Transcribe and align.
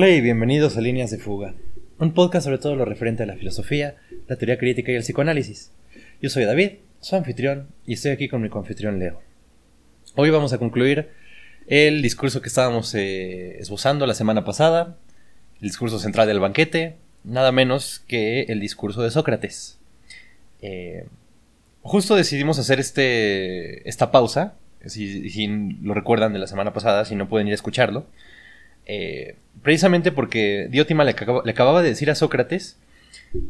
Hola 0.00 0.10
y 0.10 0.20
bienvenidos 0.20 0.76
a 0.76 0.80
Líneas 0.80 1.10
de 1.10 1.18
Fuga, 1.18 1.54
un 1.98 2.14
podcast 2.14 2.44
sobre 2.44 2.58
todo 2.58 2.76
lo 2.76 2.84
referente 2.84 3.24
a 3.24 3.26
la 3.26 3.34
filosofía, 3.34 3.96
la 4.28 4.36
teoría 4.36 4.56
crítica 4.56 4.92
y 4.92 4.94
el 4.94 5.02
psicoanálisis. 5.02 5.72
Yo 6.22 6.30
soy 6.30 6.44
David, 6.44 6.74
su 7.00 7.16
anfitrión, 7.16 7.66
y 7.84 7.94
estoy 7.94 8.12
aquí 8.12 8.28
con 8.28 8.40
mi 8.40 8.48
confitrión 8.48 9.00
Leo. 9.00 9.20
Hoy 10.14 10.30
vamos 10.30 10.52
a 10.52 10.58
concluir 10.58 11.08
el 11.66 12.00
discurso 12.00 12.40
que 12.40 12.46
estábamos 12.46 12.94
eh, 12.94 13.58
esbozando 13.58 14.06
la 14.06 14.14
semana 14.14 14.44
pasada, 14.44 14.96
el 15.60 15.66
discurso 15.66 15.98
central 15.98 16.28
del 16.28 16.38
banquete, 16.38 16.94
nada 17.24 17.50
menos 17.50 17.98
que 18.06 18.42
el 18.42 18.60
discurso 18.60 19.02
de 19.02 19.10
Sócrates. 19.10 19.80
Eh, 20.62 21.06
justo 21.82 22.14
decidimos 22.14 22.60
hacer 22.60 22.78
este, 22.78 23.88
esta 23.88 24.12
pausa, 24.12 24.54
si, 24.86 25.28
si, 25.28 25.48
lo 25.82 25.92
recuerdan 25.92 26.32
de 26.32 26.38
la 26.38 26.46
semana 26.46 26.72
pasada, 26.72 27.04
si 27.04 27.16
no 27.16 27.28
pueden 27.28 27.48
ir 27.48 27.52
a 27.52 27.56
escucharlo, 27.56 28.06
eh, 28.88 29.36
precisamente 29.62 30.10
porque 30.10 30.66
Diótima 30.70 31.04
le, 31.04 31.10
acababa 31.10 31.82
de 31.82 31.90
decir 31.90 32.10
a 32.10 32.14
Sócrates 32.14 32.78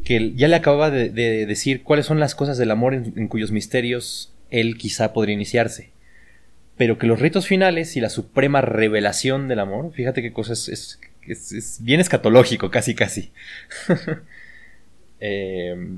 que 0.03 0.33
ya 0.35 0.49
le 0.49 0.57
acababa 0.57 0.91
de, 0.91 1.09
decir 1.09 1.83
cuáles 1.83 2.05
son 2.05 2.19
las 2.19 2.35
cosas 2.35 2.57
del 2.57 2.71
amor 2.71 2.93
en, 2.93 3.27
cuyos 3.29 3.51
misterios 3.51 4.33
él 4.51 4.77
quizá 4.77 5.13
podría 5.13 5.33
iniciarse. 5.33 5.91
Pero 6.77 6.97
que 6.97 7.07
los 7.07 7.19
ritos 7.19 7.47
finales 7.47 7.95
y 7.95 8.01
la 8.01 8.09
suprema 8.09 8.61
revelación 8.61 9.47
del 9.47 9.59
amor, 9.59 9.93
fíjate 9.93 10.21
qué 10.21 10.33
cosa 10.33 10.53
es, 10.53 10.99
bien 11.79 11.99
escatológico, 12.01 12.69
casi 12.69 12.95
casi. 12.95 13.31
eh, 15.21 15.97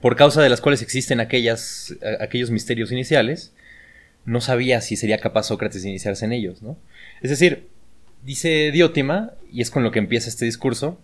por 0.00 0.16
causa 0.16 0.42
de 0.42 0.48
las 0.48 0.60
cuales 0.60 0.82
existen 0.82 1.20
aquellas, 1.20 1.94
aquellos 2.20 2.50
misterios 2.50 2.92
iniciales, 2.92 3.52
no 4.24 4.40
sabía 4.40 4.80
si 4.80 4.96
sería 4.96 5.18
capaz 5.18 5.44
Sócrates 5.44 5.82
de 5.82 5.90
iniciarse 5.90 6.24
en 6.24 6.32
ellos, 6.32 6.62
¿no? 6.62 6.78
Es 7.20 7.30
decir, 7.30 7.66
dice 8.24 8.70
Diótima, 8.72 9.32
y 9.50 9.60
es 9.60 9.70
con 9.70 9.82
lo 9.82 9.90
que 9.90 9.98
empieza 9.98 10.28
este 10.28 10.44
discurso, 10.44 10.98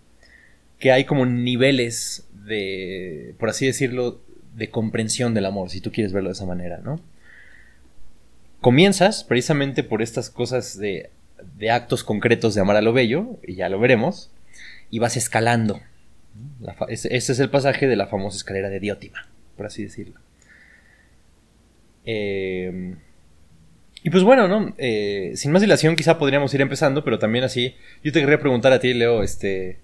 que 0.79 0.91
hay 0.91 1.05
como 1.05 1.25
niveles 1.25 2.27
de, 2.45 3.35
por 3.39 3.49
así 3.49 3.65
decirlo, 3.65 4.21
de 4.55 4.69
comprensión 4.69 5.33
del 5.33 5.45
amor, 5.45 5.69
si 5.69 5.79
tú 5.81 5.91
quieres 5.91 6.11
verlo 6.11 6.29
de 6.29 6.33
esa 6.33 6.45
manera, 6.45 6.79
¿no? 6.83 6.99
Comienzas 8.59 9.23
precisamente 9.23 9.83
por 9.83 10.01
estas 10.01 10.29
cosas 10.29 10.77
de, 10.77 11.09
de 11.57 11.71
actos 11.71 12.03
concretos 12.03 12.53
de 12.53 12.61
amar 12.61 12.75
a 12.75 12.81
lo 12.81 12.93
bello, 12.93 13.39
y 13.47 13.55
ya 13.55 13.69
lo 13.69 13.79
veremos, 13.79 14.31
y 14.89 14.99
vas 14.99 15.17
escalando 15.17 15.79
ese, 16.87 17.15
es 17.15 17.39
el 17.39 17.49
pasaje 17.49 17.87
de 17.87 17.95
la 17.95 18.07
famosa 18.07 18.37
escalera 18.37 18.69
de 18.69 18.79
Diótima, 18.79 19.27
por 19.57 19.65
así 19.65 19.83
decirlo. 19.83 20.19
Eh, 22.05 22.95
y 24.03 24.09
pues 24.09 24.23
bueno, 24.23 24.47
¿no? 24.47 24.73
Eh, 24.77 25.33
sin 25.35 25.51
más 25.51 25.61
dilación 25.61 25.95
quizá 25.95 26.17
podríamos 26.17 26.53
ir 26.53 26.61
empezando, 26.61 27.03
pero 27.03 27.19
también 27.19 27.43
así, 27.43 27.75
yo 28.03 28.11
te 28.11 28.19
querría 28.19 28.39
preguntar 28.39 28.73
a 28.73 28.79
ti, 28.79 28.93
Leo, 28.93 29.23
este... 29.23 29.77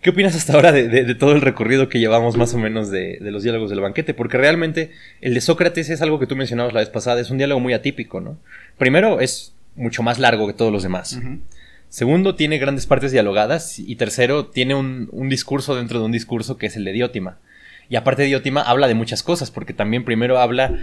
¿Qué 0.00 0.10
opinas 0.10 0.36
hasta 0.36 0.52
ahora 0.52 0.70
de, 0.70 1.14
todo 1.14 1.32
el 1.32 1.40
recorrido 1.40 1.88
que 1.88 1.98
llevamos 1.98 2.36
más 2.36 2.52
o 2.52 2.58
menos 2.58 2.90
de, 2.90 3.16
los 3.22 3.42
diálogos 3.42 3.70
del 3.70 3.80
banquete? 3.80 4.12
Porque 4.12 4.36
realmente 4.36 4.90
el 5.22 5.32
de 5.32 5.40
Sócrates 5.40 5.88
es 5.88 6.02
algo 6.02 6.20
que 6.20 6.26
tú 6.26 6.36
mencionabas 6.36 6.74
la 6.74 6.80
vez 6.80 6.90
pasada, 6.90 7.22
es 7.22 7.30
un 7.30 7.38
diálogo 7.38 7.58
muy 7.58 7.72
atípico, 7.72 8.20
¿no? 8.20 8.36
Primero, 8.76 9.20
es 9.20 9.54
mucho 9.76 10.02
más 10.02 10.18
largo 10.18 10.46
que 10.46 10.52
todos 10.52 10.70
los 10.70 10.82
demás. 10.82 11.18
Segundo, 11.88 12.34
tiene 12.34 12.58
grandes 12.58 12.86
partes 12.86 13.12
dialogadas. 13.12 13.78
Y 13.78 13.94
tercero, 13.96 14.46
tiene 14.46 14.74
un, 14.74 15.28
discurso 15.28 15.76
dentro 15.76 16.00
de 16.00 16.04
un 16.04 16.12
discurso 16.12 16.56
que 16.58 16.66
es 16.66 16.76
el 16.76 16.84
de 16.84 16.92
Diótima. 16.92 17.38
Y 17.88 17.96
aparte 17.96 18.22
de 18.22 18.28
Diótima, 18.28 18.62
habla 18.62 18.88
de 18.88 18.94
muchas 18.94 19.22
cosas, 19.22 19.50
porque 19.50 19.74
también 19.74 20.04
primero 20.04 20.38
habla 20.38 20.76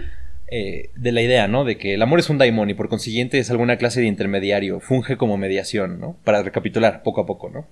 eh, 0.54 0.90
de 0.96 1.12
la 1.12 1.22
idea, 1.22 1.48
¿no? 1.48 1.64
De 1.64 1.78
que 1.78 1.94
el 1.94 2.02
amor 2.02 2.18
es 2.18 2.28
un 2.28 2.36
daimon 2.36 2.68
y 2.68 2.74
por 2.74 2.90
consiguiente 2.90 3.38
es 3.38 3.50
alguna 3.50 3.78
clase 3.78 4.02
de 4.02 4.06
intermediario, 4.06 4.80
funge 4.80 5.16
como 5.16 5.38
mediación, 5.38 5.98
¿no? 5.98 6.14
Para 6.24 6.42
recapitular 6.42 7.02
poco 7.02 7.22
a 7.22 7.26
poco, 7.26 7.48
¿no? 7.48 7.66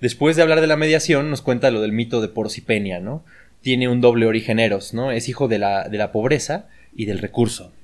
Después 0.00 0.34
de 0.34 0.40
hablar 0.40 0.62
de 0.62 0.66
la 0.66 0.78
mediación, 0.78 1.28
nos 1.28 1.42
cuenta 1.42 1.70
lo 1.70 1.82
del 1.82 1.92
mito 1.92 2.22
de 2.22 2.28
Porcipenia, 2.28 2.98
¿no? 2.98 3.26
Tiene 3.60 3.88
un 3.88 4.00
doble 4.00 4.24
origen 4.24 4.58
eros, 4.58 4.94
¿no? 4.94 5.10
Es 5.12 5.28
hijo 5.28 5.48
de 5.48 5.58
la, 5.58 5.90
de 5.90 5.98
la 5.98 6.12
pobreza 6.12 6.66
y 6.96 7.04
del 7.04 7.18
recurso. 7.18 7.74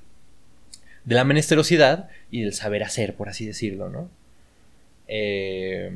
De 1.05 1.13
la 1.13 1.23
menesterosidad 1.23 2.09
y 2.31 2.41
del 2.41 2.53
saber 2.53 2.81
hacer, 2.81 3.13
por 3.13 3.29
así 3.29 3.45
decirlo, 3.45 3.89
¿no? 3.89 4.09
Eh, 5.07 5.91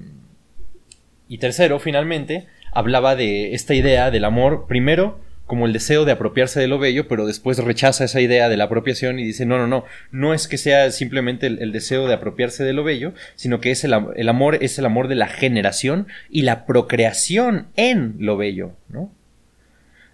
y 1.27 1.39
tercero, 1.39 1.79
finalmente, 1.79 2.45
hablaba 2.73 3.15
de 3.15 3.55
esta 3.55 3.73
idea 3.73 4.11
del 4.11 4.23
amor, 4.23 4.67
primero 4.67 5.24
como 5.45 5.67
el 5.67 5.73
deseo 5.73 6.05
de 6.05 6.11
apropiarse 6.11 6.59
de 6.59 6.67
lo 6.67 6.79
bello, 6.79 7.07
pero 7.07 7.27
después 7.27 7.59
rechaza 7.59 8.05
esa 8.05 8.19
idea 8.19 8.49
de 8.49 8.57
la 8.57 8.63
apropiación 8.63 9.19
y 9.19 9.23
dice, 9.23 9.45
no, 9.45 9.57
no, 9.57 9.67
no, 9.67 9.85
no 10.11 10.33
es 10.33 10.47
que 10.47 10.57
sea 10.57 10.89
simplemente 10.91 11.47
el, 11.47 11.71
deseo 11.71 12.07
de 12.07 12.15
apropiarse 12.15 12.63
de 12.63 12.73
lo 12.73 12.83
bello, 12.83 13.13
sino 13.35 13.61
que 13.61 13.71
es 13.71 13.83
el, 13.83 13.93
amor 13.93 14.57
es 14.61 14.79
el 14.79 14.85
amor 14.85 15.07
de 15.07 15.15
la 15.15 15.27
generación 15.27 16.07
y 16.29 16.41
la 16.41 16.65
procreación 16.65 17.67
en 17.75 18.15
lo 18.19 18.37
bello, 18.37 18.71
¿no? 18.89 19.11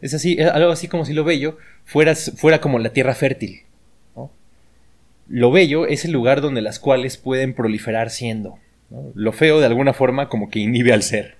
Es 0.01 0.13
así, 0.13 0.41
algo 0.41 0.71
así 0.71 0.87
como 0.87 1.05
si 1.05 1.13
lo 1.13 1.23
bello 1.23 1.57
fuera, 1.85 2.15
fuera 2.15 2.59
como 2.59 2.79
la 2.79 2.89
tierra 2.89 3.15
fértil, 3.15 3.61
Lo 5.29 5.51
bello 5.51 5.85
es 5.85 6.03
el 6.03 6.11
lugar 6.11 6.41
donde 6.41 6.61
las 6.61 6.79
cuales 6.79 7.15
pueden 7.15 7.53
proliferar 7.53 8.09
siendo, 8.09 8.59
lo 9.13 9.31
feo 9.31 9.61
de 9.61 9.67
alguna 9.67 9.93
forma 9.93 10.27
como 10.27 10.49
que 10.49 10.59
inhibe 10.59 10.91
al 10.91 11.03
ser. 11.03 11.35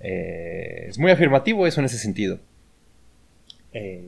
Eh, 0.00 0.86
es 0.88 0.98
muy 0.98 1.12
afirmativo 1.12 1.66
eso 1.66 1.80
en 1.80 1.86
ese 1.86 1.98
sentido. 1.98 2.40
Eh, 3.72 4.04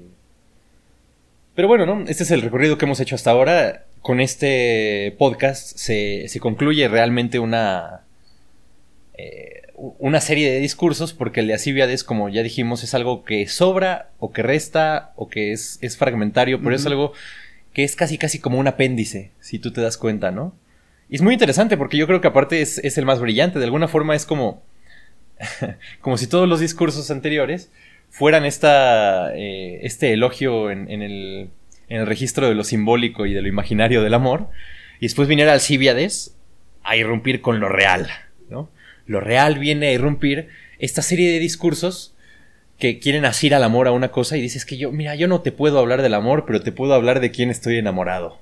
pero 1.54 1.68
bueno, 1.68 1.86
¿no? 1.86 2.04
Este 2.08 2.22
es 2.22 2.30
el 2.30 2.42
recorrido 2.42 2.78
que 2.78 2.84
hemos 2.84 3.00
hecho 3.00 3.14
hasta 3.14 3.30
ahora. 3.30 3.84
Con 4.02 4.20
este 4.20 5.14
podcast 5.18 5.76
se, 5.76 6.26
concluye 6.40 6.88
realmente 6.88 7.38
una, 7.38 8.00
eh, 9.18 9.62
una 9.98 10.20
serie 10.20 10.50
de 10.50 10.58
discursos, 10.58 11.12
porque 11.12 11.40
el 11.40 11.48
de 11.48 11.54
Asibiades, 11.54 12.02
como 12.02 12.28
ya 12.28 12.42
dijimos, 12.42 12.82
es 12.82 12.94
algo 12.94 13.24
que 13.24 13.46
sobra 13.46 14.10
o 14.18 14.32
que 14.32 14.42
resta 14.42 15.12
o 15.16 15.28
que 15.28 15.52
es, 15.52 15.78
es 15.82 15.98
fragmentario, 15.98 16.62
pero 16.62 16.74
es 16.74 16.86
algo 16.86 17.12
que 17.74 17.84
es 17.84 17.94
casi 17.94 18.18
casi 18.18 18.38
como 18.38 18.58
un 18.58 18.68
apéndice, 18.68 19.30
si 19.40 19.58
tú 19.58 19.72
te 19.72 19.80
das 19.80 19.98
cuenta, 19.98 20.30
¿no? 20.30 20.54
Y 21.10 21.16
es 21.16 21.22
muy 21.22 21.34
interesante 21.34 21.76
porque 21.76 21.96
yo 21.96 22.06
creo 22.06 22.20
que 22.20 22.28
aparte 22.28 22.62
es, 22.62 22.78
el 22.78 23.04
más 23.04 23.18
brillante. 23.20 23.58
De 23.58 23.64
alguna 23.64 23.88
forma 23.88 24.14
es 24.14 24.24
como. 24.24 24.62
como 26.00 26.16
si 26.16 26.26
todos 26.28 26.48
los 26.48 26.60
discursos 26.60 27.10
anteriores 27.10 27.70
fueran 28.10 28.44
esta, 28.44 29.34
eh, 29.34 29.80
este 29.82 30.12
elogio 30.12 30.70
en, 30.70 30.88
el, 30.88 31.50
en 31.88 32.00
el 32.00 32.06
registro 32.06 32.48
de 32.48 32.54
lo 32.54 32.64
simbólico 32.64 33.26
y 33.26 33.32
de 33.32 33.42
lo 33.42 33.48
imaginario 33.48 34.02
del 34.02 34.14
amor. 34.14 34.48
Y 34.98 35.06
después 35.06 35.28
viniera 35.28 35.52
Alcibiades 35.52 36.36
a 36.82 36.96
irrumpir 36.96 37.40
con 37.40 37.60
lo 37.60 37.68
real. 37.68 38.08
¿no? 38.48 38.68
Lo 39.06 39.20
real 39.20 39.58
viene 39.58 39.88
a 39.88 39.92
irrumpir 39.92 40.48
esta 40.78 41.02
serie 41.02 41.30
de 41.32 41.38
discursos 41.38 42.14
que 42.78 42.98
quieren 42.98 43.24
asir 43.24 43.54
al 43.54 43.62
amor 43.62 43.86
a 43.86 43.92
una 43.92 44.10
cosa 44.10 44.36
y 44.36 44.40
dices 44.40 44.64
que 44.64 44.78
yo, 44.78 44.90
mira, 44.90 45.14
yo 45.14 45.28
no 45.28 45.42
te 45.42 45.52
puedo 45.52 45.78
hablar 45.78 46.02
del 46.02 46.14
amor, 46.14 46.44
pero 46.46 46.62
te 46.62 46.72
puedo 46.72 46.94
hablar 46.94 47.20
de 47.20 47.30
quién 47.30 47.50
estoy 47.50 47.76
enamorado. 47.76 48.40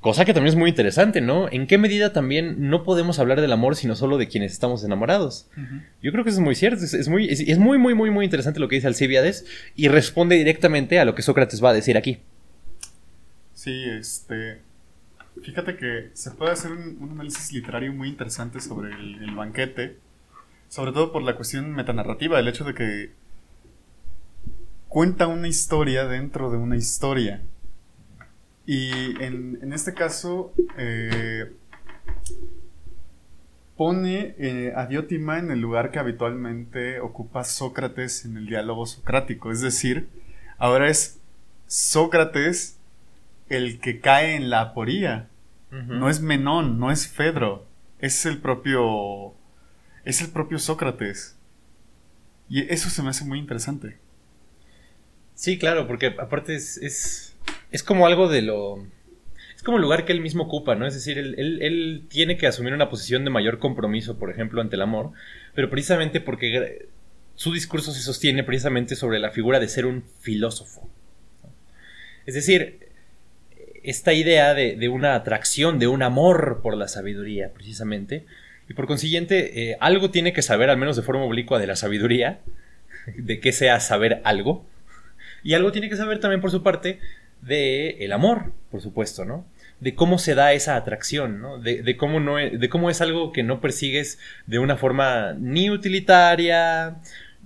Cosa 0.00 0.24
que 0.24 0.32
también 0.32 0.52
es 0.52 0.58
muy 0.58 0.70
interesante, 0.70 1.20
¿no? 1.20 1.48
¿En 1.50 1.66
qué 1.66 1.76
medida 1.76 2.12
también 2.12 2.70
no 2.70 2.84
podemos 2.84 3.18
hablar 3.18 3.40
del 3.40 3.50
amor 3.50 3.74
sino 3.74 3.96
solo 3.96 4.16
de 4.16 4.28
quienes 4.28 4.52
estamos 4.52 4.84
enamorados? 4.84 5.48
Yo 6.00 6.12
creo 6.12 6.22
que 6.22 6.30
eso 6.30 6.38
es 6.38 6.44
muy 6.44 6.54
cierto, 6.54 6.84
es, 6.84 7.08
muy, 7.08 7.28
es, 7.28 7.58
muy, 7.58 7.78
muy, 7.78 7.94
muy, 7.94 8.10
muy 8.10 8.24
interesante 8.24 8.60
lo 8.60 8.68
que 8.68 8.76
dice 8.76 8.86
Alcibiades 8.86 9.44
y 9.74 9.88
responde 9.88 10.36
directamente 10.36 11.00
a 11.00 11.04
lo 11.04 11.16
que 11.16 11.22
Sócrates 11.22 11.62
va 11.62 11.70
a 11.70 11.74
decir 11.74 11.96
aquí. 11.96 12.20
Sí, 13.54 13.84
este... 13.90 14.60
Fíjate 15.42 15.76
que 15.76 16.10
se 16.14 16.32
puede 16.32 16.52
hacer 16.52 16.72
un, 16.72 17.10
análisis 17.12 17.52
literario 17.52 17.92
muy 17.92 18.08
interesante 18.08 18.60
sobre 18.60 18.92
el, 18.92 19.22
el 19.22 19.34
banquete, 19.34 19.96
sobre 20.68 20.92
todo 20.92 21.12
por 21.12 21.22
la 21.22 21.36
cuestión 21.36 21.72
metanarrativa, 21.72 22.38
el 22.38 22.48
hecho 22.48 22.64
de 22.64 22.74
que 22.74 23.12
cuenta 24.88 25.26
una 25.26 25.48
historia 25.48 26.06
dentro 26.06 26.50
de 26.50 26.56
una 26.56 26.76
historia. 26.76 27.42
Y 28.68 28.90
en, 29.24 29.72
este 29.72 29.94
caso 29.94 30.52
eh, 30.76 31.50
pone 33.78 34.34
eh, 34.36 34.74
a 34.76 34.84
Diótima 34.84 35.38
en 35.38 35.50
el 35.50 35.58
lugar 35.58 35.90
que 35.90 35.98
habitualmente 35.98 37.00
ocupa 37.00 37.44
Sócrates 37.44 38.26
en 38.26 38.36
el 38.36 38.44
diálogo 38.44 38.84
socrático. 38.84 39.50
Es 39.50 39.62
decir, 39.62 40.10
ahora 40.58 40.90
es 40.90 41.18
Sócrates 41.66 42.76
el 43.48 43.80
que 43.80 44.00
cae 44.00 44.36
en 44.36 44.50
la 44.50 44.60
aporía. 44.60 45.28
No 45.70 46.10
es 46.10 46.20
Menón, 46.20 46.78
no 46.78 46.90
es 46.90 47.08
Fedro. 47.08 47.64
Es 48.00 48.26
el 48.26 48.36
propio. 48.36 49.32
Es 50.04 50.20
el 50.20 50.28
propio 50.28 50.58
Sócrates. 50.58 51.38
Y 52.50 52.70
eso 52.70 52.90
se 52.90 53.02
me 53.02 53.08
hace 53.08 53.24
muy 53.24 53.38
interesante. 53.38 53.96
Sí, 55.34 55.58
claro, 55.58 55.86
porque 55.86 56.14
aparte 56.18 56.54
es 56.54 56.76
es 56.76 57.37
como 57.88 58.06
algo 58.06 58.28
de 58.28 58.42
lo... 58.42 58.86
Es 59.56 59.62
como 59.62 59.78
el 59.78 59.82
lugar 59.82 60.04
que 60.04 60.12
él 60.12 60.20
mismo 60.20 60.44
ocupa, 60.44 60.74
¿no? 60.76 60.86
Es 60.86 60.94
decir, 60.94 61.18
él, 61.18 62.04
tiene 62.08 62.36
que 62.36 62.46
asumir 62.46 62.74
una 62.74 62.90
posición 62.90 63.24
de 63.24 63.30
mayor 63.30 63.58
compromiso, 63.58 64.16
por 64.16 64.30
ejemplo, 64.30 64.60
ante 64.60 64.76
el 64.76 64.82
amor, 64.82 65.12
pero 65.54 65.68
precisamente 65.68 66.20
porque 66.20 66.86
su 67.34 67.52
discurso 67.52 67.92
se 67.92 68.00
sostiene 68.00 68.44
precisamente 68.44 68.94
sobre 68.94 69.18
la 69.18 69.30
figura 69.30 69.58
de 69.58 69.68
ser 69.68 69.86
un 69.86 70.04
filósofo. 70.20 70.88
Es 72.24 72.34
decir, 72.34 72.88
esta 73.82 74.12
idea 74.12 74.54
de, 74.54 74.76
de, 74.76 74.88
una 74.88 75.14
atracción, 75.14 75.78
de 75.78 75.88
un 75.88 76.02
amor 76.02 76.60
por 76.62 76.76
la 76.76 76.86
sabiduría, 76.86 77.52
precisamente, 77.52 78.26
Y 78.68 78.74
por 78.74 78.86
consiguiente, 78.86 79.70
eh, 79.70 79.76
algo 79.80 80.10
tiene 80.10 80.34
que 80.34 80.42
saber, 80.42 80.68
al 80.68 80.76
menos 80.76 80.94
de 80.94 81.02
forma 81.02 81.24
oblicua, 81.24 81.58
de 81.58 81.66
la 81.66 81.74
sabiduría, 81.74 82.40
de 83.16 83.40
qué 83.40 83.50
sea 83.52 83.80
saber 83.80 84.20
algo. 84.24 84.66
Y 85.42 85.54
algo 85.54 85.72
tiene 85.72 85.88
que 85.88 85.96
saber 85.96 86.20
también 86.20 86.42
por 86.42 86.50
su 86.50 86.62
parte 86.62 87.00
de 87.48 88.04
el 88.04 88.12
amor, 88.12 88.52
por 88.70 88.80
supuesto, 88.80 89.24
¿no? 89.24 89.44
De 89.80 89.94
cómo 89.94 90.18
se 90.18 90.34
da 90.34 90.52
esa 90.52 90.76
atracción, 90.76 91.40
¿no? 91.40 91.58
De, 91.58 91.96
cómo 91.96 92.20
no 92.20 92.38
es, 92.38 92.58
de 92.58 92.68
cómo 92.68 92.90
es 92.90 93.00
algo 93.00 93.32
que 93.32 93.42
no 93.42 93.60
persigues 93.60 94.18
de 94.46 94.58
una 94.58 94.76
forma 94.76 95.34
ni 95.34 95.70
utilitaria, 95.70 96.98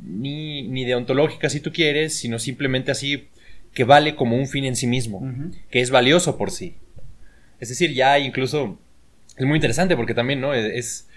ni, 0.03 0.69
ni 0.69 0.85
deontológica 0.85 1.49
si 1.49 1.61
tú 1.61 1.73
quieres, 1.73 2.15
sino 2.15 2.39
simplemente 2.39 2.91
así 2.91 3.29
que 3.75 3.85
vale 3.85 4.17
como 4.17 4.37
un 4.37 4.47
fin 4.47 4.65
en 4.65 4.77
sí 4.77 4.87
mismo, 4.87 5.23
que 5.71 5.81
es 5.81 5.91
valioso 5.91 6.37
por 6.37 6.51
sí. 6.51 6.77
Es 7.61 7.69
decir, 7.69 7.95
ya 7.95 8.19
incluso 8.19 8.79
es 9.37 9.47
muy 9.47 9.57
interesante 9.57 9.97
porque 9.97 10.15
también, 10.15 10.41
¿no? 10.41 10.53
Es, 10.53 11.09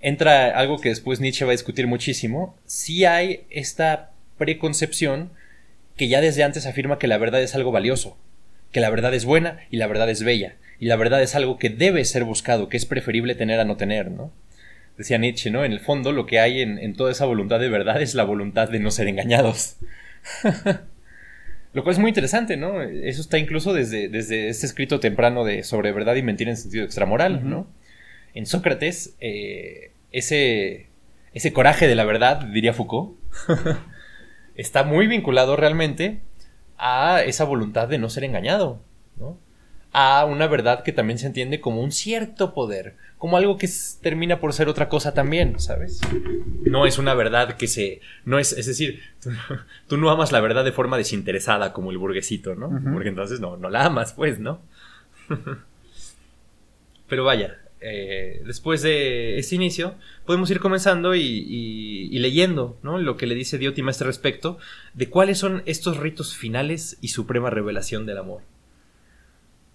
entra 0.00 0.56
algo 0.58 0.80
que 0.80 0.90
después 0.90 1.20
Nietzsche 1.20 1.44
va 1.44 1.52
a 1.52 1.52
discutir 1.52 1.86
muchísimo. 1.86 2.56
Si 2.66 3.04
hay 3.04 3.46
esta 3.50 4.12
preconcepción 4.36 5.30
que 5.98 6.08
ya 6.08 6.22
desde 6.22 6.44
antes 6.44 6.64
afirma 6.64 6.98
que 6.98 7.08
la 7.08 7.18
verdad 7.18 7.42
es 7.42 7.54
algo 7.54 7.72
valioso, 7.72 8.16
que 8.72 8.80
la 8.80 8.88
verdad 8.88 9.12
es 9.12 9.26
buena 9.26 9.58
y 9.70 9.76
la 9.76 9.86
verdad 9.86 10.08
es 10.08 10.22
bella, 10.22 10.56
y 10.78 10.86
la 10.86 10.96
verdad 10.96 11.22
es 11.22 11.34
algo 11.34 11.58
que 11.58 11.68
debe 11.68 12.04
ser 12.06 12.24
buscado, 12.24 12.70
que 12.70 12.78
es 12.78 12.86
preferible 12.86 13.34
tener 13.34 13.60
a 13.60 13.64
no 13.64 13.76
tener, 13.76 14.10
¿no? 14.10 14.32
Decía 14.96 15.18
Nietzsche, 15.18 15.50
¿no? 15.50 15.64
En 15.64 15.72
el 15.72 15.80
fondo 15.80 16.12
lo 16.12 16.26
que 16.26 16.40
hay 16.40 16.60
en, 16.60 16.94
toda 16.94 17.12
esa 17.12 17.26
voluntad 17.26 17.60
de 17.60 17.68
verdad 17.68 18.00
es 18.00 18.14
la 18.14 18.24
voluntad 18.24 18.68
de 18.68 18.80
no 18.80 18.90
ser 18.90 19.08
engañados. 19.08 19.76
lo 21.72 21.82
cual 21.82 21.92
es 21.92 21.98
muy 21.98 22.08
interesante, 22.08 22.56
¿no? 22.56 22.82
Eso 22.82 23.20
está 23.20 23.38
incluso 23.38 23.72
desde, 23.74 24.08
desde 24.08 24.48
este 24.48 24.66
escrito 24.66 25.00
temprano 25.00 25.44
de 25.44 25.62
sobre 25.62 25.92
verdad 25.92 26.16
y 26.16 26.22
mentira 26.22 26.50
en 26.50 26.56
sentido 26.56 26.84
extramoral, 26.84 27.48
¿no? 27.48 27.68
En 28.34 28.46
Sócrates, 28.46 29.14
eh, 29.20 29.92
ese, 30.10 30.86
ese 31.34 31.52
coraje 31.52 31.86
de 31.86 31.94
la 31.94 32.04
verdad, 32.04 32.42
diría 32.46 32.72
Foucault, 32.72 33.16
está 34.58 34.84
muy 34.84 35.06
vinculado 35.06 35.56
realmente 35.56 36.20
a 36.76 37.22
esa 37.22 37.44
voluntad 37.44 37.88
de 37.88 37.96
no 37.96 38.10
ser 38.10 38.24
engañado, 38.24 38.80
¿no? 39.18 39.38
a 39.92 40.24
una 40.26 40.46
verdad 40.46 40.82
que 40.82 40.92
también 40.92 41.18
se 41.18 41.26
entiende 41.26 41.60
como 41.60 41.80
un 41.80 41.92
cierto 41.92 42.52
poder, 42.52 42.96
como 43.16 43.36
algo 43.36 43.56
que 43.56 43.68
termina 44.02 44.38
por 44.38 44.52
ser 44.52 44.68
otra 44.68 44.88
cosa 44.88 45.14
también, 45.14 45.58
¿sabes? 45.58 46.00
No 46.64 46.86
es 46.86 46.98
una 46.98 47.14
verdad 47.14 47.56
que 47.56 47.66
se... 47.66 48.00
no 48.24 48.38
es, 48.38 48.52
es 48.52 48.66
decir, 48.66 49.00
tú, 49.88 49.96
no 49.96 50.10
amas 50.10 50.30
la 50.30 50.40
verdad 50.40 50.64
de 50.64 50.72
forma 50.72 50.98
desinteresada 50.98 51.72
como 51.72 51.90
el 51.90 51.98
burguesito, 51.98 52.54
¿no? 52.54 52.70
Porque 52.92 53.08
entonces 53.08 53.40
no, 53.40 53.56
no 53.56 53.70
la 53.70 53.86
amas, 53.86 54.12
pues, 54.12 54.38
¿no? 54.38 54.60
Pero 57.08 57.24
vaya, 57.24 57.58
eh, 57.80 58.42
después 58.44 58.82
de 58.82 59.38
este 59.38 59.54
inicio, 59.54 59.94
podemos 60.26 60.50
ir 60.50 60.60
comenzando 60.60 61.14
y, 61.14 62.16
leyendo 62.18 62.78
¿no? 62.82 62.98
lo 62.98 63.16
que 63.16 63.26
le 63.26 63.34
dice 63.34 63.58
Diotima 63.58 63.90
a 63.90 63.92
este 63.92 64.04
respecto 64.04 64.58
de 64.94 65.08
cuáles 65.08 65.38
son 65.38 65.62
estos 65.66 65.96
ritos 65.96 66.36
finales 66.36 66.98
y 67.00 67.08
suprema 67.08 67.50
revelación 67.50 68.06
del 68.06 68.18
amor. 68.18 68.42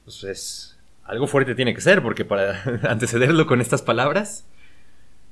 Pues 0.03 0.77
algo 1.03 1.27
fuerte 1.27 1.55
tiene 1.55 1.73
que 1.73 1.81
ser, 1.81 2.01
porque 2.01 2.25
para 2.25 2.61
antecederlo 2.89 3.47
con 3.47 3.61
estas 3.61 3.81
palabras, 3.81 4.45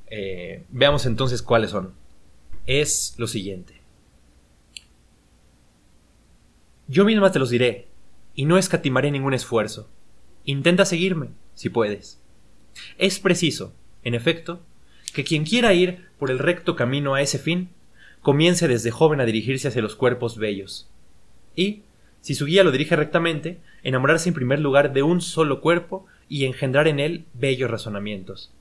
eh, 0.07 0.63
veamos 0.69 1.05
entonces 1.05 1.41
cuáles 1.41 1.71
son. 1.71 1.93
Es 2.67 3.15
lo 3.17 3.27
siguiente. 3.27 3.81
Yo 6.87 7.05
misma 7.05 7.31
te 7.31 7.39
los 7.39 7.49
diré, 7.49 7.87
y 8.35 8.45
no 8.45 8.57
escatimaré 8.57 9.11
ningún 9.11 9.33
esfuerzo. 9.33 9.89
Intenta 10.45 10.85
seguirme, 10.85 11.29
si 11.53 11.69
puedes. 11.69 12.20
Es 12.97 13.19
preciso, 13.19 13.73
en 14.03 14.15
efecto, 14.15 14.61
que 15.13 15.23
quien 15.23 15.43
quiera 15.43 15.73
ir 15.73 16.05
por 16.17 16.31
el 16.31 16.39
recto 16.39 16.75
camino 16.75 17.15
a 17.15 17.21
ese 17.21 17.39
fin, 17.39 17.69
comience 18.21 18.67
desde 18.67 18.91
joven 18.91 19.19
a 19.19 19.25
dirigirse 19.25 19.67
hacia 19.67 19.81
los 19.81 19.95
cuerpos 19.95 20.37
bellos. 20.37 20.89
Y, 21.55 21.81
si 22.21 22.35
su 22.35 22.45
guía 22.45 22.63
lo 22.63 22.71
dirige 22.71 22.95
rectamente, 22.95 23.59
enamorarse 23.83 24.29
en 24.29 24.35
primer 24.35 24.59
lugar 24.59 24.93
de 24.93 25.03
un 25.03 25.21
solo 25.21 25.59
cuerpo 25.59 26.05
y 26.29 26.45
engendrar 26.45 26.87
en 26.87 26.99
él 26.99 27.25
bellos 27.33 27.69
razonamientos. 27.69 28.53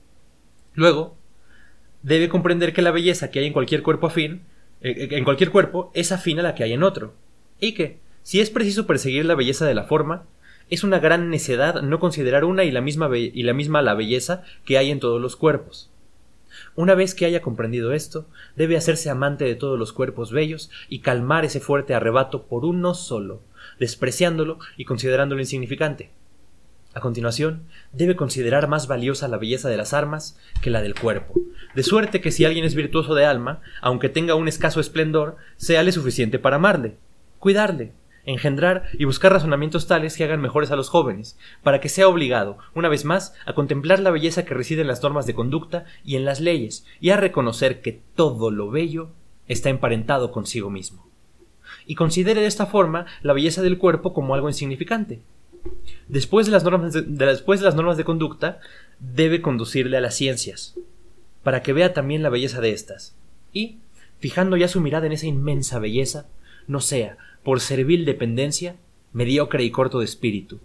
Luego, 0.73 1.15
debe 2.01 2.29
comprender 2.29 2.73
que 2.73 2.81
la 2.81 2.91
belleza 2.91 3.29
que 3.29 3.39
hay 3.39 3.45
en 3.45 3.53
cualquier 3.53 3.83
cuerpo 3.83 4.07
afín, 4.07 4.41
eh, 4.81 4.91
eh, 4.97 5.07
en 5.11 5.23
cualquier 5.23 5.51
cuerpo, 5.51 5.91
es 5.93 6.11
afín 6.11 6.39
a 6.39 6.43
la 6.43 6.55
que 6.55 6.63
hay 6.63 6.73
en 6.73 6.83
otro, 6.83 7.13
y 7.59 7.73
que, 7.73 7.99
si 8.23 8.39
es 8.39 8.49
preciso 8.49 8.87
perseguir 8.87 9.25
la 9.25 9.35
belleza 9.35 9.65
de 9.65 9.75
la 9.75 9.83
forma, 9.83 10.25
es 10.71 10.83
una 10.83 10.99
gran 10.99 11.29
necedad 11.29 11.83
no 11.83 11.99
considerar 11.99 12.45
una 12.45 12.63
y 12.63 12.71
la 12.71 12.81
misma, 12.81 13.15
y 13.15 13.43
la 13.43 13.53
misma 13.53 13.81
la 13.81 13.93
belleza 13.93 14.43
que 14.65 14.77
hay 14.77 14.89
en 14.89 14.99
todos 14.99 15.21
los 15.21 15.35
cuerpos. 15.35 15.91
Una 16.75 16.95
vez 16.95 17.13
que 17.13 17.25
haya 17.25 17.41
comprendido 17.41 17.91
esto, 17.91 18.25
debe 18.55 18.77
hacerse 18.77 19.09
amante 19.09 19.43
de 19.43 19.55
todos 19.55 19.77
los 19.77 19.91
cuerpos 19.91 20.31
bellos 20.31 20.71
y 20.87 20.99
calmar 20.99 21.43
ese 21.43 21.59
fuerte 21.59 21.93
arrebato 21.93 22.43
por 22.43 22.63
uno 22.63 22.93
solo, 22.93 23.41
despreciándolo 23.79 24.59
y 24.77 24.85
considerándolo 24.85 25.41
insignificante. 25.41 26.11
A 26.93 27.01
continuación, 27.01 27.63
debe 27.91 28.15
considerar 28.15 28.67
más 28.67 28.87
valiosa 28.87 29.27
la 29.27 29.37
belleza 29.37 29.69
de 29.69 29.77
las 29.77 29.93
armas 29.93 30.37
que 30.61 30.69
la 30.69 30.81
del 30.81 30.95
cuerpo, 30.95 31.35
de 31.75 31.83
suerte 31.83 32.21
que 32.21 32.31
si 32.31 32.45
alguien 32.45 32.65
es 32.65 32.75
virtuoso 32.75 33.13
de 33.13 33.25
alma, 33.25 33.61
aunque 33.81 34.09
tenga 34.09 34.35
un 34.35 34.47
escaso 34.47 34.79
esplendor, 34.79 35.35
séale 35.57 35.91
suficiente 35.91 36.39
para 36.39 36.57
amarle, 36.57 36.95
cuidarle, 37.39 37.93
engendrar 38.25 38.89
y 38.93 39.05
buscar 39.05 39.33
razonamientos 39.33 39.87
tales 39.87 40.15
que 40.15 40.23
hagan 40.23 40.41
mejores 40.41 40.71
a 40.71 40.75
los 40.75 40.89
jóvenes, 40.89 41.37
para 41.63 41.79
que 41.79 41.89
sea 41.89 42.07
obligado, 42.07 42.57
una 42.75 42.89
vez 42.89 43.05
más, 43.05 43.33
a 43.45 43.53
contemplar 43.53 43.99
la 43.99 44.11
belleza 44.11 44.45
que 44.45 44.53
reside 44.53 44.81
en 44.81 44.87
las 44.87 45.03
normas 45.03 45.25
de 45.25 45.33
conducta 45.33 45.85
y 46.03 46.15
en 46.15 46.25
las 46.25 46.39
leyes, 46.39 46.85
y 46.99 47.09
a 47.09 47.17
reconocer 47.17 47.81
que 47.81 48.01
todo 48.15 48.51
lo 48.51 48.69
bello 48.69 49.09
está 49.47 49.69
emparentado 49.69 50.31
consigo 50.31 50.69
mismo. 50.69 51.07
Y 51.85 51.95
considere 51.95 52.41
de 52.41 52.47
esta 52.47 52.67
forma 52.67 53.05
la 53.21 53.33
belleza 53.33 53.61
del 53.61 53.77
cuerpo 53.77 54.13
como 54.13 54.35
algo 54.35 54.49
insignificante. 54.49 55.21
Después 56.07 56.45
de 56.45 56.51
las 56.51 56.63
normas 56.63 56.93
de, 56.93 57.01
después 57.01 57.59
de, 57.59 57.65
las 57.65 57.75
normas 57.75 57.97
de 57.97 58.03
conducta, 58.03 58.59
debe 58.99 59.41
conducirle 59.41 59.97
a 59.97 60.01
las 60.01 60.15
ciencias, 60.15 60.75
para 61.43 61.61
que 61.61 61.73
vea 61.73 61.93
también 61.93 62.23
la 62.23 62.29
belleza 62.29 62.61
de 62.61 62.71
éstas, 62.71 63.15
y, 63.53 63.79
fijando 64.19 64.57
ya 64.57 64.67
su 64.67 64.81
mirada 64.81 65.05
en 65.05 65.11
esa 65.11 65.27
inmensa 65.27 65.79
belleza, 65.79 66.27
no 66.67 66.79
sea, 66.79 67.17
por 67.43 67.59
servil 67.59 68.05
dependencia, 68.05 68.75
mediocre 69.13 69.63
y 69.63 69.71
corto 69.71 69.99
de 69.99 70.05
espíritu, 70.05 70.59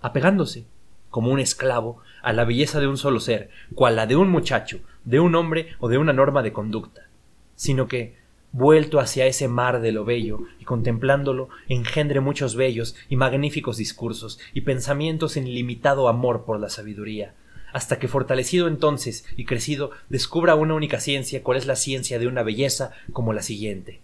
apegándose, 0.00 0.66
como 1.10 1.30
un 1.30 1.40
esclavo, 1.40 2.00
a 2.22 2.32
la 2.32 2.44
belleza 2.44 2.80
de 2.80 2.86
un 2.86 2.98
solo 2.98 3.20
ser, 3.20 3.50
cual 3.74 3.96
la 3.96 4.06
de 4.06 4.16
un 4.16 4.28
muchacho, 4.28 4.80
de 5.04 5.20
un 5.20 5.34
hombre 5.34 5.68
o 5.78 5.88
de 5.88 5.98
una 5.98 6.12
norma 6.12 6.42
de 6.42 6.52
conducta, 6.52 7.08
sino 7.56 7.88
que, 7.88 8.16
vuelto 8.52 9.00
hacia 9.00 9.26
ese 9.26 9.48
mar 9.48 9.80
de 9.80 9.92
lo 9.92 10.04
bello 10.04 10.40
y 10.58 10.64
contemplándolo, 10.64 11.48
engendre 11.68 12.20
muchos 12.20 12.56
bellos 12.56 12.94
y 13.08 13.16
magníficos 13.16 13.76
discursos 13.76 14.38
y 14.52 14.62
pensamientos 14.62 15.36
en 15.36 15.46
ilimitado 15.46 16.08
amor 16.08 16.44
por 16.44 16.60
la 16.60 16.68
sabiduría, 16.68 17.34
hasta 17.72 17.98
que 17.98 18.08
fortalecido 18.08 18.68
entonces 18.68 19.26
y 19.36 19.44
crecido 19.44 19.90
descubra 20.08 20.54
una 20.54 20.74
única 20.74 21.00
ciencia 21.00 21.42
cuál 21.42 21.58
es 21.58 21.66
la 21.66 21.76
ciencia 21.76 22.18
de 22.18 22.26
una 22.26 22.42
belleza 22.42 22.92
como 23.12 23.32
la 23.32 23.42
siguiente 23.42 24.00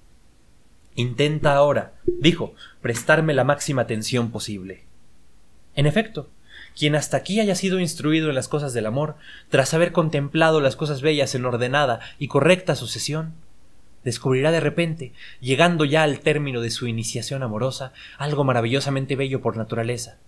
Intenta 0.97 1.55
ahora, 1.55 1.95
dijo, 2.07 2.55
prestarme 2.81 3.35
la 3.35 3.45
máxima 3.45 3.83
atención 3.83 4.31
posible. 4.31 4.85
En 5.75 5.87
efecto, 5.87 6.29
quien 6.77 6.95
hasta 6.95 7.17
aquí 7.17 7.41
haya 7.41 7.55
sido 7.55 7.81
instruido 7.81 8.29
en 8.29 8.35
las 8.35 8.49
cosas 8.49 8.73
del 8.75 8.87
amor, 8.87 9.17
tras 9.49 9.75
haber 9.75 9.93
contemplado 9.93 10.61
las 10.61 10.77
cosas 10.77 11.03
bellas 11.03 11.35
en 11.35 11.45
ordenada 11.45 12.01
y 12.19 12.29
correcta 12.29 12.77
sucesión, 12.77 13.35
descubrirá 14.05 14.53
de 14.53 14.61
repente, 14.61 15.13
llegando 15.41 15.85
ya 15.85 16.03
al 16.03 16.21
término 16.21 16.61
de 16.61 16.71
su 16.71 16.87
iniciación 16.87 17.43
amorosa, 17.43 17.93
algo 18.19 18.45
maravillosamente 18.45 19.17
bello 19.17 19.41
por 19.41 19.57
naturaleza, 19.57 20.19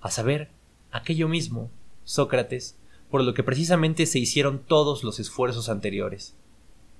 a 0.00 0.10
saber, 0.10 0.50
aquello 0.90 1.28
mismo, 1.28 1.70
Sócrates, 2.04 2.76
por 3.10 3.22
lo 3.22 3.34
que 3.34 3.42
precisamente 3.42 4.06
se 4.06 4.18
hicieron 4.18 4.60
todos 4.60 5.04
los 5.04 5.20
esfuerzos 5.20 5.68
anteriores. 5.68 6.34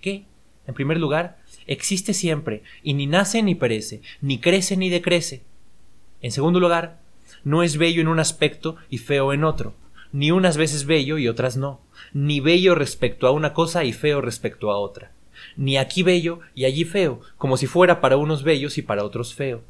¿Qué? 0.01 0.27
En 0.67 0.75
primer 0.75 0.99
lugar, 0.99 1.39
existe 1.67 2.15
siempre, 2.15 2.63
y 2.83 2.95
ni 2.95 3.07
nace 3.07 3.43
ni 3.43 3.55
perece, 3.55 4.01
ni 4.21 4.39
crece 4.39 4.77
ni 4.77 4.91
decrece. 4.91 5.43
En 6.21 6.31
segundo 6.31 6.61
lugar, 6.61 7.01
no 7.45 7.63
es 7.63 7.77
bello 7.77 8.01
en 8.01 8.09
un 8.09 8.21
aspecto 8.21 8.77
y 8.89 8.99
feo 8.99 9.33
en 9.33 9.45
otro, 9.45 9.75
ni 10.13 10.31
unas 10.31 10.57
veces 10.57 10.87
bello 10.87 11.19
y 11.19 11.27
otras 11.27 11.57
no, 11.57 11.81
ni 12.13 12.41
bello 12.41 12.75
respecto 12.75 13.27
a 13.27 13.33
una 13.33 13.53
cosa 13.53 13.85
y 13.85 13.93
feo 13.93 14.21
respecto 14.21 14.71
a 14.71 14.79
otra, 14.79 15.11
ni 15.57 15.77
aquí 15.77 16.03
bello 16.03 16.41
y 16.55 16.65
allí 16.65 16.85
feo, 16.85 17.21
como 17.39 17.57
si 17.57 17.67
fuera 17.67 18.01
para 18.01 18.17
unos 18.17 18.45
bellos 18.45 18.79
y 18.79 18.83
para 18.83 19.05
otros 19.05 19.35
feo. 19.35 19.63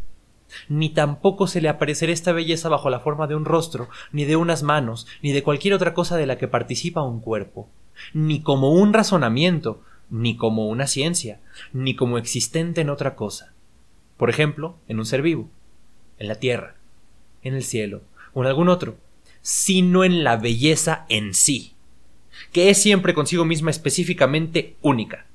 Ni 0.69 0.91
tampoco 0.91 1.47
se 1.47 1.63
le 1.63 1.71
aparecerá 1.71 2.13
esta 2.13 2.33
belleza 2.33 2.69
bajo 2.69 2.91
la 2.91 3.01
forma 3.01 3.27
de 3.27 3.35
un 3.35 3.47
rostro, 3.47 3.89
ni 4.11 4.27
de 4.27 4.37
unas 4.37 4.63
manos, 4.63 5.07
ni 5.23 5.33
de 5.33 5.43
cualquier 5.43 5.73
otra 5.73 5.95
cosa 5.95 6.19
de 6.19 6.27
la 6.27 6.37
que 6.37 6.49
participa 6.49 7.03
un 7.03 7.21
cuerpo, 7.21 7.71
ni 8.13 8.43
como 8.43 8.73
un 8.73 8.93
razonamiento, 8.93 9.81
ni 10.13 10.37
como 10.37 10.69
una 10.69 10.87
ciencia, 10.87 11.41
ni 11.73 11.97
como 11.97 12.19
existente 12.19 12.83
en 12.83 12.91
otra 12.91 13.17
cosa. 13.17 13.55
Por 14.19 14.31
ejemplo, 14.31 14.77
en 14.87 14.99
un 14.99 15.07
ser 15.07 15.23
vivo, 15.23 15.51
en 16.19 16.29
la 16.29 16.37
tierra, 16.37 16.77
en 17.43 17.55
el 17.55 17.65
cielo, 17.65 18.03
o 18.35 18.43
en 18.43 18.49
algún 18.49 18.69
otro, 18.69 18.99
sino 19.41 20.05
en 20.05 20.23
la 20.23 20.37
belleza 20.37 21.07
en 21.09 21.35
sí, 21.35 21.75
que 22.53 22.69
es 22.69 22.81
siempre 22.81 23.15
consigo 23.15 23.45
misma 23.47 23.71
específicamente 23.71 24.77
única, 24.83 25.27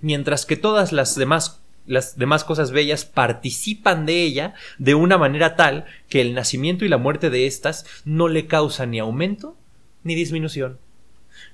mientras 0.00 0.44
que 0.44 0.56
todas 0.56 0.92
las 0.92 1.14
demás 1.14 1.60
las 1.86 2.16
demás 2.16 2.44
cosas 2.44 2.70
bellas 2.70 3.04
participan 3.04 4.06
de 4.06 4.22
ella 4.22 4.54
de 4.78 4.94
una 4.94 5.18
manera 5.18 5.54
tal 5.54 5.84
que 6.08 6.22
el 6.22 6.32
nacimiento 6.32 6.86
y 6.86 6.88
la 6.88 6.96
muerte 6.96 7.28
de 7.28 7.46
éstas 7.46 7.84
no 8.06 8.28
le 8.28 8.46
causan 8.46 8.92
ni 8.92 9.00
aumento 9.00 9.54
ni 10.02 10.14
disminución, 10.14 10.78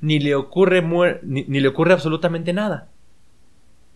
ni 0.00 0.18
le 0.18 0.34
ocurre, 0.34 0.82
ni, 1.22 1.44
le 1.44 1.68
ocurre 1.68 1.92
absolutamente 1.92 2.52
nada. 2.52 2.88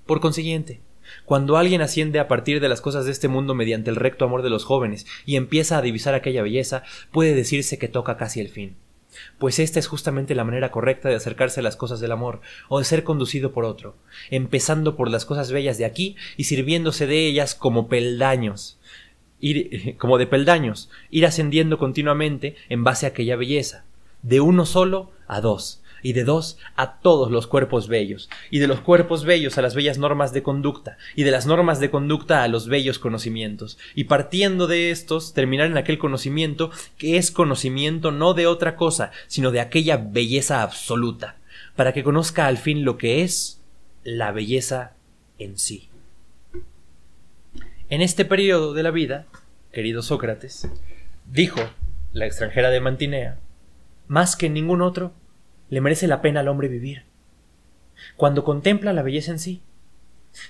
Por 0.06 0.20
consiguiente, 0.20 0.80
cuando 1.24 1.56
alguien 1.56 1.80
asciende 1.80 2.18
a 2.18 2.28
partir 2.28 2.60
de 2.60 2.68
las 2.68 2.80
cosas 2.80 3.06
de 3.06 3.12
este 3.12 3.28
mundo 3.28 3.54
mediante 3.54 3.90
el 3.90 3.96
recto 3.96 4.24
amor 4.24 4.42
de 4.42 4.50
los 4.50 4.64
jóvenes 4.64 5.06
y 5.24 5.36
empieza 5.36 5.78
a 5.78 5.82
divisar 5.82 6.14
aquella 6.14 6.42
belleza, 6.42 6.82
puede 7.10 7.34
decirse 7.34 7.78
que 7.78 7.88
toca 7.88 8.16
casi 8.16 8.40
el 8.40 8.48
fin 8.48 8.76
pues 9.38 9.58
esta 9.58 9.78
es 9.78 9.86
justamente 9.86 10.34
la 10.34 10.44
manera 10.44 10.70
correcta 10.70 11.08
de 11.08 11.16
acercarse 11.16 11.60
a 11.60 11.62
las 11.62 11.76
cosas 11.76 12.00
del 12.00 12.12
amor, 12.12 12.40
o 12.68 12.78
de 12.78 12.84
ser 12.84 13.04
conducido 13.04 13.52
por 13.52 13.64
otro, 13.64 13.96
empezando 14.30 14.96
por 14.96 15.10
las 15.10 15.24
cosas 15.24 15.52
bellas 15.52 15.78
de 15.78 15.84
aquí 15.84 16.16
y 16.36 16.44
sirviéndose 16.44 17.06
de 17.06 17.26
ellas 17.26 17.54
como 17.54 17.88
peldaños, 17.88 18.78
ir, 19.40 19.96
como 19.98 20.18
de 20.18 20.26
peldaños, 20.26 20.90
ir 21.10 21.26
ascendiendo 21.26 21.78
continuamente 21.78 22.56
en 22.68 22.84
base 22.84 23.06
a 23.06 23.10
aquella 23.10 23.36
belleza, 23.36 23.84
de 24.22 24.40
uno 24.40 24.66
solo 24.66 25.10
a 25.26 25.40
dos, 25.40 25.82
y 26.04 26.12
de 26.12 26.22
dos 26.22 26.58
a 26.76 26.98
todos 27.00 27.32
los 27.32 27.48
cuerpos 27.48 27.88
bellos, 27.88 28.28
y 28.50 28.58
de 28.58 28.68
los 28.68 28.80
cuerpos 28.80 29.24
bellos 29.24 29.56
a 29.56 29.62
las 29.62 29.74
bellas 29.74 29.96
normas 29.96 30.34
de 30.34 30.42
conducta, 30.42 30.98
y 31.16 31.24
de 31.24 31.30
las 31.30 31.46
normas 31.46 31.80
de 31.80 31.90
conducta 31.90 32.44
a 32.44 32.48
los 32.48 32.68
bellos 32.68 32.98
conocimientos, 32.98 33.78
y 33.94 34.04
partiendo 34.04 34.66
de 34.66 34.90
estos 34.90 35.32
terminar 35.32 35.66
en 35.66 35.78
aquel 35.78 35.98
conocimiento 35.98 36.70
que 36.98 37.16
es 37.16 37.30
conocimiento 37.30 38.12
no 38.12 38.34
de 38.34 38.46
otra 38.46 38.76
cosa, 38.76 39.12
sino 39.28 39.50
de 39.50 39.60
aquella 39.60 39.96
belleza 39.96 40.62
absoluta, 40.62 41.36
para 41.74 41.94
que 41.94 42.04
conozca 42.04 42.46
al 42.46 42.58
fin 42.58 42.84
lo 42.84 42.98
que 42.98 43.22
es 43.22 43.62
la 44.04 44.30
belleza 44.30 44.92
en 45.38 45.58
sí. 45.58 45.88
En 47.88 48.02
este 48.02 48.26
periodo 48.26 48.74
de 48.74 48.82
la 48.82 48.90
vida, 48.90 49.24
querido 49.72 50.02
Sócrates, 50.02 50.68
dijo 51.32 51.60
la 52.12 52.26
extranjera 52.26 52.68
de 52.68 52.80
Mantinea, 52.80 53.38
más 54.06 54.36
que 54.36 54.50
ningún 54.50 54.82
otro, 54.82 55.14
le 55.70 55.80
merece 55.80 56.06
la 56.06 56.22
pena 56.22 56.40
al 56.40 56.48
hombre 56.48 56.68
vivir. 56.68 57.04
Cuando 58.16 58.44
contempla 58.44 58.92
la 58.92 59.02
belleza 59.02 59.30
en 59.32 59.38
sí. 59.38 59.62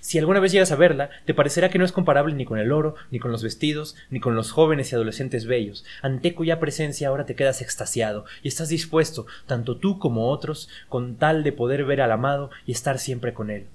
Si 0.00 0.18
alguna 0.18 0.40
vez 0.40 0.52
llegas 0.52 0.73
a 0.73 0.76
verla, 0.76 1.11
te 1.26 1.35
parecerá 1.35 1.68
que 1.68 1.78
no 1.78 1.85
es 1.85 1.92
comparable 1.92 2.35
ni 2.35 2.47
con 2.47 2.59
el 2.59 2.73
oro, 2.73 2.94
ni 3.11 3.18
con 3.18 3.30
los 3.30 3.42
vestidos, 3.42 3.97
ni 4.09 4.18
con 4.18 4.35
los 4.35 4.50
jóvenes 4.50 4.90
y 4.90 4.94
adolescentes 4.94 5.47
bellos, 5.47 5.85
ante 6.00 6.35
cuya 6.35 6.59
presencia 6.59 7.09
ahora 7.09 7.26
te 7.26 7.35
quedas 7.35 7.61
extasiado 7.61 8.25
y 8.42 8.49
estás 8.49 8.71
dispuesto, 8.71 9.26
tanto 9.47 9.76
tú 9.76 9.99
como 9.99 10.30
otros, 10.30 10.71
con 10.88 11.16
tal 11.16 11.42
de 11.44 11.52
poder 11.52 11.85
ver 11.85 12.00
al 12.00 12.12
amado 12.12 12.50
y 12.64 12.73
estar 12.73 12.99
siempre 12.99 13.35
con 13.35 13.50
él 13.50 13.66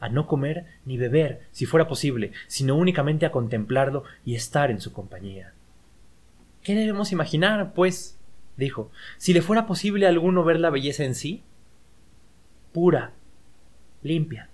a 0.00 0.08
no 0.08 0.26
comer 0.26 0.66
ni 0.84 0.98
beber, 0.98 1.42
si 1.52 1.66
fuera 1.66 1.88
posible, 1.88 2.32
sino 2.46 2.76
únicamente 2.76 3.26
a 3.26 3.32
contemplarlo 3.32 4.04
y 4.24 4.34
estar 4.34 4.70
en 4.70 4.80
su 4.80 4.92
compañía. 4.92 5.52
¿Qué 6.62 6.74
debemos 6.74 7.12
imaginar, 7.12 7.72
pues, 7.74 8.15
dijo, 8.56 8.90
si 9.18 9.32
le 9.32 9.42
fuera 9.42 9.66
posible 9.66 10.06
a 10.06 10.08
alguno 10.08 10.44
ver 10.44 10.60
la 10.60 10.70
belleza 10.70 11.04
en 11.04 11.14
sí, 11.14 11.42
pura, 12.72 13.12
limpia, 14.02 14.50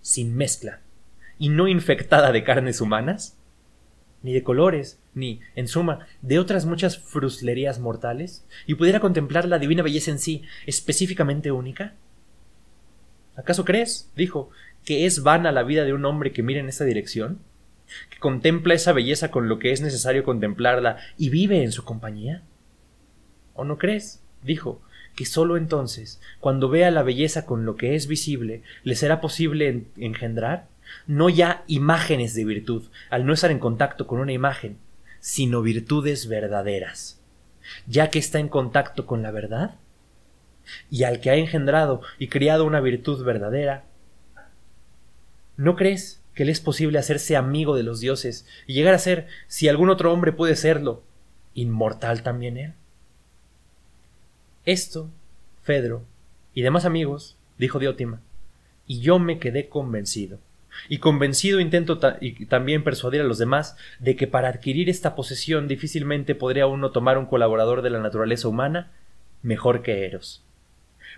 sin 0.00 0.36
mezcla, 0.36 0.80
y 1.38 1.48
no 1.48 1.68
infectada 1.68 2.32
de 2.32 2.44
carnes 2.44 2.80
humanas, 2.80 3.36
ni 4.22 4.32
de 4.32 4.42
colores, 4.42 5.00
ni, 5.14 5.40
en 5.54 5.68
suma, 5.68 6.06
de 6.22 6.38
otras 6.38 6.66
muchas 6.66 6.98
fruslerías 6.98 7.78
mortales, 7.78 8.44
y 8.66 8.74
pudiera 8.74 9.00
contemplar 9.00 9.46
la 9.46 9.58
divina 9.58 9.82
belleza 9.82 10.10
en 10.10 10.18
sí, 10.18 10.42
específicamente 10.66 11.52
única? 11.52 11.94
¿Acaso 13.36 13.64
crees, 13.64 14.10
dijo, 14.16 14.50
que 14.84 15.06
es 15.06 15.22
vana 15.22 15.52
la 15.52 15.62
vida 15.62 15.84
de 15.84 15.92
un 15.92 16.04
hombre 16.04 16.32
que 16.32 16.42
mira 16.42 16.60
en 16.60 16.68
esa 16.68 16.84
dirección? 16.84 17.38
¿Que 18.10 18.18
contempla 18.18 18.74
esa 18.74 18.92
belleza 18.92 19.30
con 19.30 19.48
lo 19.48 19.58
que 19.58 19.72
es 19.72 19.80
necesario 19.80 20.24
contemplarla 20.24 20.98
y 21.16 21.30
vive 21.30 21.62
en 21.62 21.72
su 21.72 21.84
compañía? 21.84 22.42
¿O 23.58 23.64
no 23.64 23.76
crees? 23.76 24.22
dijo, 24.44 24.80
que 25.16 25.26
sólo 25.26 25.56
entonces, 25.56 26.20
cuando 26.38 26.68
vea 26.68 26.92
la 26.92 27.02
belleza 27.02 27.44
con 27.44 27.66
lo 27.66 27.74
que 27.74 27.96
es 27.96 28.06
visible, 28.06 28.62
le 28.84 28.94
será 28.94 29.20
posible 29.20 29.86
engendrar 29.96 30.68
no 31.08 31.28
ya 31.28 31.64
imágenes 31.66 32.34
de 32.34 32.44
virtud, 32.44 32.84
al 33.10 33.26
no 33.26 33.32
estar 33.32 33.50
en 33.50 33.58
contacto 33.58 34.06
con 34.06 34.20
una 34.20 34.32
imagen, 34.32 34.78
sino 35.18 35.60
virtudes 35.60 36.28
verdaderas, 36.28 37.20
ya 37.88 38.10
que 38.10 38.20
está 38.20 38.38
en 38.38 38.48
contacto 38.48 39.06
con 39.06 39.24
la 39.24 39.32
verdad, 39.32 39.74
y 40.88 41.02
al 41.02 41.20
que 41.20 41.30
ha 41.30 41.34
engendrado 41.34 42.00
y 42.20 42.28
criado 42.28 42.64
una 42.64 42.80
virtud 42.80 43.24
verdadera, 43.24 43.86
¿no 45.56 45.74
crees 45.74 46.22
que 46.32 46.44
le 46.44 46.52
es 46.52 46.60
posible 46.60 47.00
hacerse 47.00 47.34
amigo 47.34 47.74
de 47.74 47.82
los 47.82 47.98
dioses 47.98 48.46
y 48.68 48.74
llegar 48.74 48.94
a 48.94 49.00
ser, 49.00 49.26
si 49.48 49.66
algún 49.66 49.90
otro 49.90 50.12
hombre 50.12 50.30
puede 50.30 50.54
serlo, 50.54 51.02
inmortal 51.54 52.22
también 52.22 52.56
él? 52.56 52.74
Esto, 54.68 55.08
Fedro 55.62 56.02
y 56.52 56.60
demás 56.60 56.84
amigos, 56.84 57.38
dijo 57.56 57.78
Diótima, 57.78 58.20
y 58.86 59.00
yo 59.00 59.18
me 59.18 59.38
quedé 59.38 59.70
convencido. 59.70 60.40
Y 60.90 60.98
convencido 60.98 61.58
intento 61.58 61.98
y 62.20 62.44
también 62.44 62.84
persuadir 62.84 63.22
a 63.22 63.24
los 63.24 63.38
demás 63.38 63.78
de 63.98 64.14
que 64.14 64.26
para 64.26 64.50
adquirir 64.50 64.90
esta 64.90 65.14
posesión 65.14 65.68
difícilmente 65.68 66.34
podría 66.34 66.66
uno 66.66 66.90
tomar 66.90 67.16
un 67.16 67.24
colaborador 67.24 67.80
de 67.80 67.88
la 67.88 67.98
naturaleza 67.98 68.46
humana 68.46 68.90
mejor 69.40 69.80
que 69.80 70.04
Eros. 70.04 70.44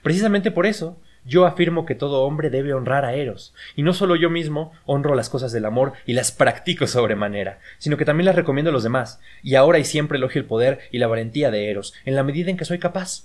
Precisamente 0.04 0.52
por 0.52 0.64
eso, 0.64 0.96
yo 1.24 1.44
afirmo 1.44 1.86
que 1.86 1.96
todo 1.96 2.22
hombre 2.22 2.50
debe 2.50 2.72
honrar 2.72 3.04
a 3.04 3.14
Eros, 3.14 3.52
y 3.74 3.82
no 3.82 3.94
solo 3.94 4.14
yo 4.14 4.30
mismo 4.30 4.70
honro 4.86 5.16
las 5.16 5.28
cosas 5.28 5.50
del 5.50 5.64
amor 5.64 5.94
y 6.06 6.12
las 6.12 6.30
practico 6.30 6.86
sobremanera, 6.86 7.58
sino 7.78 7.96
que 7.96 8.04
también 8.04 8.26
las 8.26 8.36
recomiendo 8.36 8.70
a 8.70 8.72
los 8.72 8.84
demás, 8.84 9.18
y 9.42 9.56
ahora 9.56 9.80
y 9.80 9.84
siempre 9.84 10.18
elogio 10.18 10.40
el 10.40 10.46
poder 10.46 10.78
y 10.92 10.98
la 10.98 11.08
valentía 11.08 11.50
de 11.50 11.68
Eros, 11.68 11.94
en 12.04 12.14
la 12.14 12.22
medida 12.22 12.48
en 12.48 12.56
que 12.56 12.64
soy 12.64 12.78
capaz. 12.78 13.24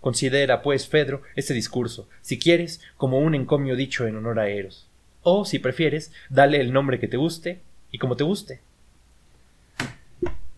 Considera, 0.00 0.62
pues, 0.62 0.88
Fedro, 0.88 1.22
este 1.36 1.54
discurso, 1.54 2.08
si 2.22 2.38
quieres, 2.38 2.80
como 2.96 3.18
un 3.18 3.34
encomio 3.34 3.76
dicho 3.76 4.06
en 4.06 4.16
honor 4.16 4.38
a 4.40 4.48
Eros. 4.48 4.88
O, 5.22 5.44
si 5.44 5.58
prefieres, 5.58 6.12
dale 6.30 6.60
el 6.60 6.72
nombre 6.72 6.98
que 6.98 7.08
te 7.08 7.18
guste 7.18 7.60
y 7.92 7.98
como 7.98 8.16
te 8.16 8.24
guste. 8.24 8.60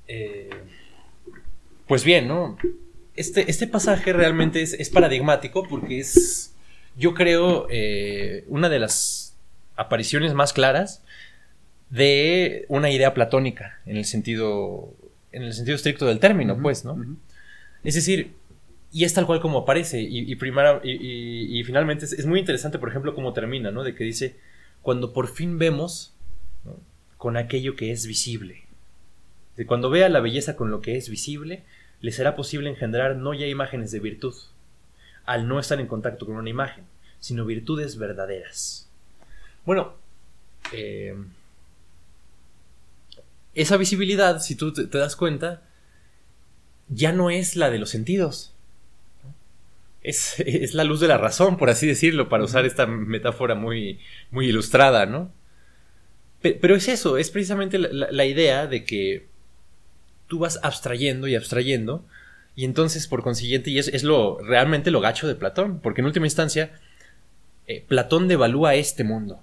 Eh, 0.07 0.51
pues 1.87 2.05
bien, 2.05 2.29
¿no? 2.29 2.57
Este, 3.15 3.51
este 3.51 3.67
pasaje 3.67 4.13
realmente 4.13 4.63
es, 4.63 4.91
paradigmático 4.91 5.67
porque 5.69 6.01
es, 6.01 6.55
yo 6.97 7.15
creo, 7.15 7.67
eh, 7.71 8.45
una 8.49 8.69
de 8.69 8.79
las 8.79 9.35
apariciones 9.77 10.35
más 10.35 10.53
claras 10.53 11.03
de 11.91 12.65
una 12.69 12.91
idea 12.91 13.13
platónica 13.13 13.81
en 13.85 13.97
el 13.97 14.05
sentido, 14.05 14.95
en 15.33 15.43
el 15.43 15.53
sentido 15.53 15.77
estricto 15.77 16.07
del 16.07 16.21
término, 16.21 16.59
pues, 16.61 16.85
¿no? 16.85 16.97
Es 17.85 17.95
decir, 17.95 18.33
y 18.93 19.05
es 19.05 19.15
tal 19.15 19.27
cual 19.27 19.41
como 19.41 19.61
aparece. 19.61 20.03
Y, 20.03 20.31
y, 20.31 21.65
finalmente 21.65 22.05
es, 22.05 22.27
muy 22.27 22.39
interesante, 22.39 22.79
por 22.79 22.91
ejemplo, 22.91 23.15
cómo 23.15 23.33
termina, 23.33 23.71
¿no? 23.71 23.83
De 23.83 23.95
que 23.95 24.05
dice, 24.05 24.37
cuando 24.83 25.13
por 25.15 25.29
fin 25.29 25.59
vemos 25.59 26.15
con 27.17 27.37
aquello 27.37 27.75
que 27.75 27.91
es 27.91 28.07
visible. 28.07 28.65
De 29.57 29.67
cuando 29.67 29.91
vea 29.91 30.09
la 30.09 30.21
belleza 30.21 30.57
con 30.57 30.71
lo 30.71 30.83
que 30.83 30.97
es 30.97 31.09
visible, 31.09 31.65
le 32.01 32.13
será 32.13 32.37
posible 32.37 32.69
engendrar 32.69 33.17
no 33.17 33.33
ya 33.33 33.47
imágenes 33.47 33.93
de 33.93 34.01
virtud, 34.01 34.35
al 35.25 35.49
no 35.49 35.59
estar 35.59 35.81
en 35.81 35.87
contacto 35.87 36.27
con 36.27 36.37
una 36.37 36.51
imagen, 36.51 36.85
sino 37.19 37.47
virtudes 37.47 37.97
verdaderas. 37.97 38.91
Bueno, 39.65 39.95
eh, 40.73 41.15
esa 43.55 43.77
visibilidad, 43.77 44.41
si 44.41 44.55
tú 44.55 44.73
te 44.73 44.99
das 44.99 45.17
cuenta, 45.17 45.63
ya 46.89 47.13
no 47.13 47.31
es 47.31 47.57
la 47.57 47.71
de 47.71 47.79
los 47.79 47.91
sentidos, 47.91 48.53
es, 50.03 50.75
la 50.75 50.85
luz 50.85 51.01
de 51.01 51.09
la 51.09 51.19
razón, 51.19 51.57
por 51.57 51.71
así 51.71 51.87
decirlo, 51.87 52.29
para 52.29 52.45
usar 52.45 52.67
esta 52.67 52.87
metáfora 52.87 53.55
muy, 53.55 54.01
muy 54.31 54.49
ilustrada, 54.49 55.07
¿no? 55.07 55.33
Pero 56.41 56.75
es 56.75 56.89
eso, 56.89 57.19
es 57.19 57.31
precisamente 57.31 57.79
la, 57.79 58.25
idea 58.25 58.67
de 58.67 58.85
que 58.85 59.29
tú 60.27 60.41
vas 60.41 60.59
abstrayendo 60.65 61.29
y 61.29 61.37
abstrayendo, 61.37 62.05
y 62.57 62.65
entonces, 62.65 63.07
por 63.07 63.23
consiguiente, 63.23 63.71
y 63.71 63.79
es, 63.79 64.03
lo 64.03 64.41
realmente 64.41 64.91
lo 64.91 65.01
gacho 65.01 65.29
de 65.29 65.37
Platón, 65.37 65.79
porque 65.81 66.01
en 66.01 66.07
última 66.07 66.27
instancia, 66.27 66.73
eh, 67.69 67.85
Platón 67.87 68.27
devalúa 68.27 68.75
este 68.75 69.05
mundo. 69.05 69.41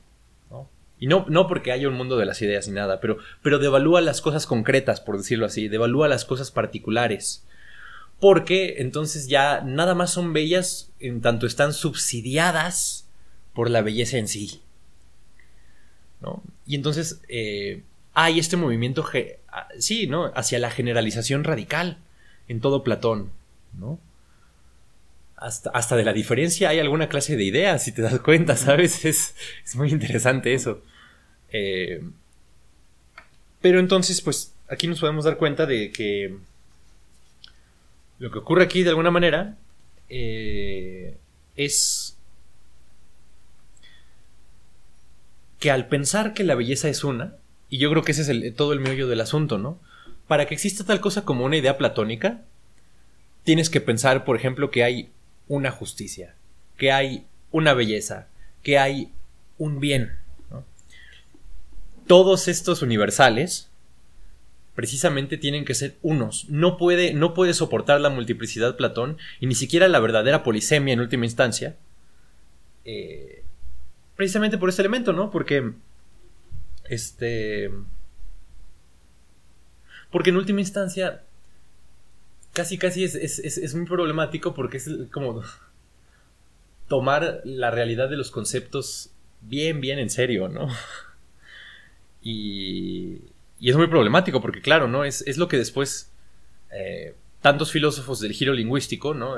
¿no? 0.51 0.69
Y 0.99 1.07
no, 1.07 1.25
no 1.29 1.47
porque 1.47 1.71
haya 1.71 1.87
un 1.87 1.95
mundo 1.95 2.17
de 2.17 2.25
las 2.25 2.41
ideas 2.41 2.67
ni 2.67 2.73
nada, 2.73 2.99
pero, 2.99 3.17
pero 3.41 3.59
devalúa 3.59 4.01
las 4.01 4.19
cosas 4.19 4.45
concretas, 4.45 4.99
por 4.99 5.17
decirlo 5.17 5.45
así, 5.45 5.69
devalúa 5.69 6.09
las 6.09 6.25
cosas 6.25 6.51
particulares 6.51 7.45
porque 8.19 8.75
entonces 8.79 9.27
ya 9.27 9.61
nada 9.61 9.95
más 9.95 10.11
son 10.11 10.33
bellas 10.33 10.91
en 10.99 11.21
tanto 11.21 11.45
están 11.47 11.73
subsidiadas 11.73 13.07
por 13.53 13.69
la 13.69 13.81
belleza 13.81 14.17
en 14.17 14.27
sí. 14.27 14.61
¿no? 16.21 16.43
Y 16.65 16.75
entonces 16.75 17.21
eh, 17.29 17.83
hay 18.13 18.39
este 18.39 18.57
movimiento, 18.57 19.05
sí, 19.79 20.07
¿no? 20.07 20.31
Hacia 20.35 20.59
la 20.59 20.69
generalización 20.69 21.43
radical 21.43 21.97
en 22.47 22.59
todo 22.59 22.83
Platón, 22.83 23.31
¿no? 23.77 23.99
hasta, 25.39 25.69
hasta 25.69 25.95
de 25.95 26.03
la 26.03 26.13
diferencia 26.13 26.69
hay 26.69 26.79
alguna 26.79 27.07
clase 27.07 27.37
de 27.37 27.43
idea, 27.43 27.79
si 27.79 27.93
te 27.93 28.01
das 28.01 28.19
cuenta, 28.19 28.55
¿sabes? 28.55 29.05
Es, 29.09 29.35
es 29.65 29.75
muy 29.75 29.89
interesante 29.89 30.53
eso. 30.53 30.81
Eh, 31.51 32.03
pero 33.61 33.79
entonces, 33.79 34.21
pues 34.21 34.53
aquí 34.67 34.87
nos 34.87 34.99
podemos 34.99 35.25
dar 35.25 35.37
cuenta 35.37 35.65
de 35.65 35.91
que 35.91 36.37
lo 38.19 38.31
que 38.31 38.39
ocurre 38.39 38.63
aquí 38.63 38.83
de 38.83 38.89
alguna 38.89 39.11
manera 39.11 39.57
eh, 40.09 41.17
es 41.55 42.17
que 45.59 45.71
al 45.71 45.87
pensar 45.87 46.33
que 46.33 46.43
la 46.43 46.55
belleza 46.55 46.89
es 46.89 47.03
una, 47.03 47.35
y 47.69 47.77
yo 47.77 47.89
creo 47.89 48.03
que 48.03 48.11
ese 48.11 48.31
es 48.31 48.55
todo 48.55 48.73
el 48.73 48.79
meollo 48.79 49.07
del 49.07 49.21
asunto, 49.21 49.57
¿no? 49.57 49.79
Para 50.27 50.45
que 50.45 50.53
exista 50.53 50.85
tal 50.85 51.01
cosa 51.01 51.25
como 51.25 51.45
una 51.45 51.57
idea 51.57 51.77
platónica, 51.77 52.41
tienes 53.43 53.69
que 53.69 53.81
pensar, 53.81 54.25
por 54.25 54.35
ejemplo, 54.35 54.71
que 54.71 54.83
hay 54.83 55.09
una 55.47 55.71
justicia, 55.71 56.35
que 56.77 56.91
hay 56.91 57.25
una 57.51 57.73
belleza, 57.73 58.27
que 58.63 58.77
hay 58.77 59.11
un 59.57 59.79
bien. 59.79 60.17
Todos 62.07 62.47
estos 62.47 62.81
universales 62.81 63.68
precisamente 64.79 65.35
tienen 65.35 65.65
que 65.65 65.75
ser 65.75 65.97
unos. 66.01 66.47
No 66.47 66.77
puede, 66.77 67.13
no 67.13 67.33
puede 67.33 67.53
soportar 67.53 67.99
la 67.99 68.09
multiplicidad 68.09 68.77
Platón 68.77 69.17
y 69.41 69.47
ni 69.47 69.53
siquiera 69.53 69.89
la 69.89 69.99
verdadera 69.99 70.41
polisemia 70.41 70.93
en 70.93 71.01
última 71.01 71.25
instancia. 71.25 71.75
Eh, 72.85 73.43
precisamente 74.15 74.57
por 74.57 74.69
este 74.69 74.81
elemento, 74.81 75.11
¿no? 75.11 75.31
Porque. 75.31 75.73
Este. 76.85 77.69
Porque 80.11 80.29
en 80.29 80.37
última 80.37 80.61
instancia 80.61 81.23
casi 82.53 82.77
casi 82.77 83.03
es, 83.03 83.75
muy 83.75 83.85
problemático 83.85 84.53
porque 84.53 84.77
es 84.77 84.89
como 85.11 85.43
tomar 86.87 87.41
la 87.43 87.69
realidad 87.69 88.09
de 88.09 88.15
los 88.15 88.31
conceptos 88.31 89.11
bien, 89.41 89.81
bien 89.81 89.99
en 89.99 90.09
serio, 90.09 90.47
¿no? 90.47 90.69
Y, 92.21 93.23
y 93.59 93.69
es 93.69 93.75
muy 93.75 93.87
problemático 93.87 94.41
porque, 94.41 94.61
claro, 94.61 94.87
¿no? 94.87 95.03
Es, 95.03 95.37
lo 95.37 95.47
que 95.47 95.57
después 95.57 96.09
eh, 96.71 97.13
tantos 97.41 97.71
filósofos 97.71 98.19
del 98.21 98.33
giro 98.33 98.53
lingüístico, 98.53 99.13
¿no? 99.13 99.37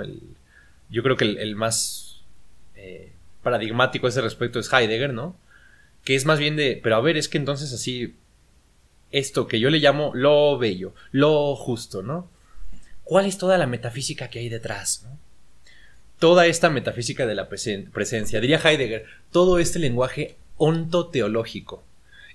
yo 0.90 1.04
creo 1.04 1.16
que 1.16 1.26
el, 1.26 1.56
más 1.56 2.22
eh, 2.76 3.12
paradigmático 3.44 4.06
a 4.06 4.10
ese 4.10 4.22
respecto 4.22 4.60
es 4.60 4.72
Heidegger, 4.72 5.14
¿no? 5.14 5.36
Que 6.04 6.16
es 6.16 6.26
más 6.26 6.38
bien 6.38 6.56
de, 6.56 6.80
pero 6.82 6.98
a 6.98 7.02
ver, 7.02 7.16
es 7.16 7.30
que 7.30 7.38
entonces 7.38 7.72
así, 7.74 8.16
esto 9.12 9.48
que 9.48 9.60
yo 9.60 9.70
le 9.70 9.80
llamo 9.80 10.12
lo 10.14 10.58
bello, 10.58 10.94
lo 11.12 11.56
justo, 11.56 12.04
¿no? 12.04 12.30
¿Cuál 13.04 13.26
es 13.26 13.38
toda 13.38 13.58
la 13.58 13.68
metafísica 13.68 14.30
que 14.30 14.40
hay 14.40 14.50
detrás? 14.50 15.08
Toda 16.20 16.46
esta 16.46 16.70
metafísica 16.70 17.26
de 17.26 17.36
la 17.36 17.50
presencia, 17.50 18.42
diría 18.42 18.62
Heidegger, 18.64 19.06
todo 19.32 19.60
este 19.60 19.80
lenguaje 19.80 20.36
ontoteológico. 20.58 21.84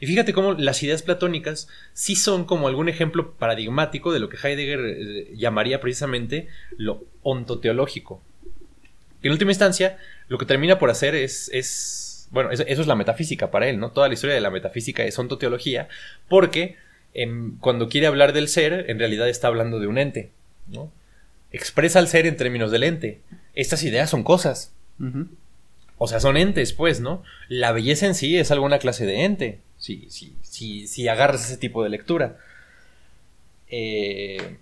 Y 0.01 0.07
fíjate 0.07 0.33
cómo 0.33 0.53
las 0.53 0.83
ideas 0.83 1.03
platónicas 1.03 1.69
sí 1.93 2.17
son 2.17 2.45
como 2.45 2.69
algún 2.69 2.89
ejemplo 2.89 3.33
paradigmático 3.35 4.13
de 4.13 4.21
lo 4.21 4.29
que 4.29 4.37
Heidegger 4.37 4.81
eh, 4.85 5.33
llamaría 5.37 5.81
precisamente 5.81 6.49
lo 6.77 7.05
ontoteológico. 7.23 8.23
en 9.23 9.33
última 9.33 9.51
instancia, 9.51 9.99
lo 10.29 10.39
que 10.39 10.47
termina 10.47 10.79
por 10.79 10.91
hacer 10.91 11.15
es, 11.15 11.51
es 11.53 12.29
bueno, 12.31 12.51
eso, 12.51 12.65
es 12.65 12.87
la 12.87 12.97
metafísica 12.97 13.51
para 13.51 13.69
él, 13.69 13.79
¿no? 13.79 13.91
Toda 13.91 14.09
la 14.09 14.15
historia 14.15 14.35
de 14.35 14.41
la 14.41 14.51
metafísica 14.51 15.05
es 15.05 15.19
ontoteología, 15.19 15.89
porque 16.29 16.77
em, 17.15 17.57
cuando 17.59 17.89
quiere 17.89 18.07
hablar 18.07 18.33
del 18.33 18.49
ser, 18.49 18.87
en 18.89 18.99
realidad 18.99 19.29
está 19.29 19.49
hablando 19.49 19.81
de 19.81 19.87
un 19.87 19.99
ente. 19.99 20.31
Expresa 21.53 21.99
al 21.99 22.09
ser 22.09 22.27
en 22.27 22.37
términos 22.37 22.71
del 22.71 22.83
ente. 22.83 23.21
Estas 23.55 23.83
ideas 23.85 24.11
son 24.11 24.23
cosas. 24.23 24.73
O 25.99 26.07
sea, 26.07 26.21
son 26.21 26.37
entes, 26.37 26.73
pues, 26.73 27.01
¿no? 27.01 27.23
La 27.49 27.73
belleza 27.73 28.07
en 28.07 28.15
sí 28.15 28.37
es 28.37 28.51
alguna 28.51 28.79
clase 28.79 29.07
de 29.07 29.25
ente. 29.25 29.61
Si, 29.79 30.09
si, 30.11 30.87
si 30.87 31.09
agarras 31.09 31.45
ese 31.45 31.57
tipo 31.57 31.83
de 31.83 31.91
lectura. 31.91 32.39
Eh, 33.69 34.59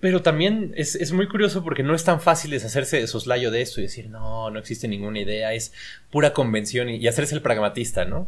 pero 0.00 0.22
también 0.22 0.72
es, 0.76 1.12
muy 1.12 1.28
curioso 1.28 1.62
porque 1.62 1.82
no 1.82 1.94
es 1.94 2.04
tan 2.04 2.22
fácil 2.22 2.50
deshacerse 2.52 2.98
de 2.98 3.06
soslayo 3.06 3.50
de 3.50 3.60
esto 3.60 3.80
y 3.80 3.84
decir, 3.84 4.08
no, 4.08 4.50
no 4.50 4.58
existe 4.58 4.88
ninguna 4.88 5.20
idea, 5.20 5.52
es 5.52 5.74
pura 6.10 6.32
convención 6.32 6.88
y, 6.88 7.06
hacerse 7.06 7.34
el 7.34 7.42
pragmatista, 7.42 8.06
¿no? 8.06 8.26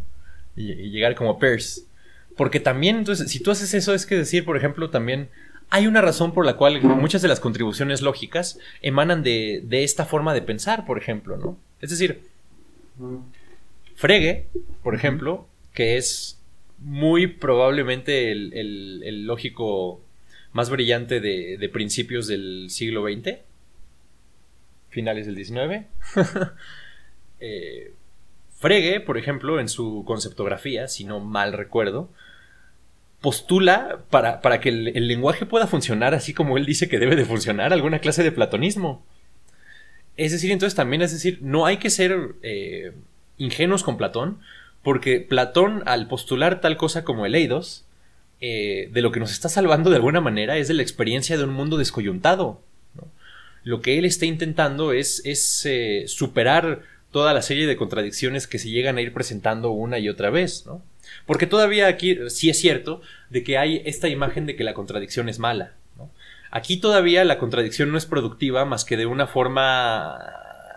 Y, 0.55 0.73
y, 0.73 0.91
llegar 0.91 1.15
como 1.15 1.39
Peirce. 1.39 1.83
Porque 2.37 2.61
también, 2.61 2.97
entonces, 2.97 3.31
si 3.31 3.41
tú 3.41 3.51
haces 3.51 3.73
eso, 3.73 3.95
es 3.95 4.05
que 4.05 4.17
decir, 4.17 4.45
por 4.45 4.59
ejemplo, 4.59 4.91
también 4.91 5.31
hay 5.73 5.87
una 5.87 6.03
razón 6.03 6.35
por 6.35 6.45
la 6.45 6.59
cual 6.59 6.83
muchas 6.83 7.23
de 7.23 7.29
las 7.29 7.41
contribuciones 7.41 8.03
lógicas 8.03 8.59
emanan 8.83 9.23
de, 9.23 9.65
esta 9.71 10.05
forma 10.05 10.35
de 10.35 10.43
pensar, 10.43 10.85
por 10.85 10.99
ejemplo, 10.99 11.39
¿no? 11.39 11.59
Es 11.81 11.89
decir, 11.89 12.21
Frege, 13.95 14.49
por 14.83 14.95
ejemplo, 14.95 15.49
que 15.73 15.97
es 15.97 16.39
muy 16.77 17.27
probablemente 17.27 18.33
el, 18.33 19.25
lógico 19.27 20.03
más 20.53 20.69
brillante 20.69 21.21
de, 21.21 21.71
principios 21.73 22.27
del 22.27 22.67
siglo 22.69 23.05
XX, 23.05 23.39
finales 24.91 25.25
del 25.25 25.43
XIX. 25.43 25.87
eh, 27.41 27.95
Frege, 28.59 29.01
por 29.01 29.17
ejemplo, 29.17 29.59
en 29.59 29.71
su 29.71 30.05
conceptografía, 30.07 30.87
si 30.87 31.05
no 31.05 31.19
mal 31.19 31.55
recuerdo, 31.55 32.11
postula 33.23 34.01
para, 34.11 34.43
para 34.43 34.61
que 34.61 34.69
el, 34.69 35.09
lenguaje 35.09 35.47
pueda 35.47 35.67
funcionar 35.67 36.15
así 36.15 36.35
como 36.35 36.59
él 36.59 36.67
dice 36.67 36.89
que 36.89 36.99
debe 36.99 37.17
de 37.17 37.25
funcionar, 37.25 37.73
alguna 37.73 38.01
clase 38.01 38.23
de 38.23 38.33
platonismo. 38.33 39.07
Es 40.17 40.33
decir, 40.33 40.51
entonces 40.51 40.75
también 40.75 41.01
es 41.01 41.13
decir, 41.13 41.39
no 41.41 41.65
hay 41.65 41.79
que 41.79 41.89
ser 41.89 42.35
eh, 42.43 42.93
ingenuos 43.39 43.85
con 43.85 43.97
Platón, 43.97 44.41
porque 44.83 45.21
Platón, 45.21 45.83
al 45.87 46.09
postular 46.09 46.61
tal 46.61 46.77
cosa 46.77 47.05
como 47.05 47.25
el 47.25 47.37
Eidos, 47.37 47.87
eh, 48.41 48.91
de 48.93 49.03
lo 49.03 49.13
que 49.13 49.21
nos 49.21 49.31
está 49.31 49.49
salvando 49.49 49.89
de 49.89 49.97
alguna 49.97 50.21
manera 50.21 50.59
es 50.59 50.67
de 50.67 50.75
la 50.75 50.83
experiencia 50.83 51.39
de 51.39 51.45
un 51.45 51.55
mundo 51.55 51.79
descoyuntado. 51.79 52.61
Lo 53.63 53.81
que 53.81 53.97
él 53.97 54.05
está 54.05 54.27
intentando 54.27 54.93
es, 54.93 55.23
es 55.25 55.65
eh, 55.65 56.05
superar 56.09 56.83
toda 57.13 57.33
la 57.33 57.43
serie 57.43 57.69
de 57.69 57.77
contradicciones 57.77 58.49
que 58.49 58.59
se 58.59 58.71
llegan 58.71 58.97
a 58.97 59.01
ir 59.01 59.13
presentando 59.13 59.71
una 59.71 60.01
y 60.01 60.09
otra 60.09 60.31
vez, 60.31 60.67
¿no? 60.67 60.83
Porque 61.27 61.47
todavía 61.47 61.87
aquí 61.87 62.19
sí 62.29 62.51
es 62.51 62.59
cierto 62.59 63.01
de 63.31 63.43
que 63.43 63.59
hay 63.59 63.83
esta 63.85 64.09
imagen 64.09 64.47
de 64.47 64.57
que 64.57 64.65
la 64.65 64.75
contradicción 64.75 65.29
es 65.29 65.39
mala. 65.39 65.73
Aquí 66.51 66.77
todavía 66.77 67.25
la 67.25 67.39
contradicción 67.39 67.91
no 67.91 67.99
es 67.99 68.05
productiva 68.05 68.65
más 68.67 68.85
que 68.85 68.99
de 68.99 69.07
una 69.07 69.27
forma 69.27 70.19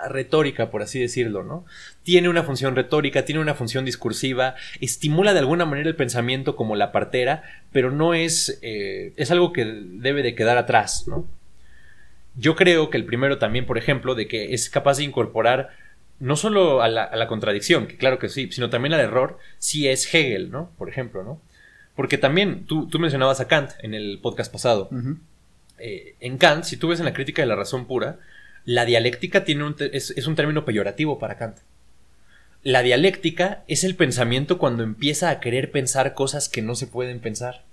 retórica, 0.09 0.69
por 0.69 0.81
así 0.81 0.99
decirlo, 0.99 1.43
¿no? 1.43 1.65
Tiene 2.03 2.29
una 2.29 2.43
función 2.43 2.75
retórica, 2.75 3.25
tiene 3.25 3.41
una 3.41 3.55
función 3.55 3.85
discursiva, 3.85 4.55
estimula 4.79 5.33
de 5.33 5.39
alguna 5.39 5.65
manera 5.65 5.89
el 5.89 5.95
pensamiento 5.95 6.55
como 6.55 6.75
la 6.75 6.91
partera, 6.91 7.43
pero 7.71 7.91
no 7.91 8.13
es, 8.13 8.59
eh, 8.61 9.13
es 9.17 9.31
algo 9.31 9.51
que 9.51 9.65
debe 9.65 10.23
de 10.23 10.35
quedar 10.35 10.57
atrás. 10.57 11.05
Yo 12.35 12.55
creo 12.55 12.89
que 12.89 12.97
el 12.97 13.05
primero 13.05 13.37
también, 13.37 13.65
por 13.65 13.77
ejemplo, 13.77 14.15
de 14.15 14.27
que 14.27 14.53
es 14.53 14.69
capaz 14.69 14.97
de 14.97 15.03
incorporar 15.03 15.71
no 16.19 16.35
solo 16.35 16.81
a 16.81 16.87
la, 16.87 17.27
contradicción, 17.27 17.87
que 17.87 17.97
claro 17.97 18.19
que 18.19 18.29
sí, 18.29 18.49
sino 18.51 18.69
también 18.69 18.93
al 18.93 19.01
error, 19.01 19.37
si 19.57 19.87
es 19.87 20.13
Hegel, 20.13 20.49
¿no? 20.51 20.71
Por 20.77 20.89
ejemplo, 20.89 21.23
¿no? 21.23 21.41
Porque 21.95 22.17
también 22.17 22.65
tú, 22.65 22.89
mencionabas 22.99 23.39
a 23.39 23.47
Kant 23.47 23.71
en 23.79 23.93
el 23.93 24.19
podcast 24.21 24.51
pasado. 24.51 24.89
Eh, 25.77 26.15
en 26.19 26.37
Kant, 26.37 26.63
si 26.63 26.77
tú 26.77 26.87
ves 26.89 26.99
en 26.99 27.05
la 27.05 27.13
crítica 27.13 27.41
de 27.41 27.47
la 27.47 27.55
razón 27.55 27.85
pura, 27.85 28.19
la 28.65 28.85
dialéctica 28.85 29.43
tiene 29.43 29.65
un 29.65 29.75
es, 29.79 30.11
es, 30.11 30.27
un 30.27 30.35
término 30.35 30.65
peyorativo 30.65 31.19
para 31.19 31.37
Kant. 31.37 31.57
La 32.63 32.81
dialéctica 32.81 33.63
es 33.67 33.83
el 33.83 33.95
pensamiento 33.95 34.57
cuando 34.57 34.83
empieza 34.83 35.29
a 35.29 35.39
querer 35.39 35.71
pensar 35.71 36.13
cosas 36.13 36.49
que 36.49 36.61
no 36.61 36.75
se 36.75 36.87
pueden 36.87 37.19
pensar. 37.19 37.63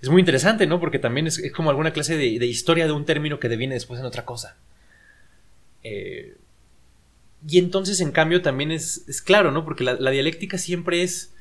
Es 0.00 0.10
muy 0.10 0.20
interesante, 0.20 0.66
¿no? 0.66 0.80
Porque 0.80 0.98
también 0.98 1.26
es, 1.26 1.40
como 1.52 1.70
alguna 1.70 1.92
clase 1.92 2.16
de, 2.16 2.38
de, 2.38 2.46
historia 2.46 2.86
de 2.86 2.92
un 2.92 3.06
término 3.06 3.40
que 3.40 3.48
deviene 3.48 3.74
después 3.74 3.98
en 4.00 4.06
otra 4.06 4.26
cosa. 4.26 4.56
Eh, 5.82 6.36
y 7.46 7.58
entonces, 7.58 8.00
en 8.00 8.12
cambio, 8.12 8.42
también 8.42 8.70
es, 8.70 9.04
es 9.08 9.20
claro, 9.20 9.50
¿no? 9.50 9.64
Porque 9.64 9.84
la, 9.84 10.10
dialéctica 10.10 10.56
siempre 10.56 11.02
es 11.02 11.32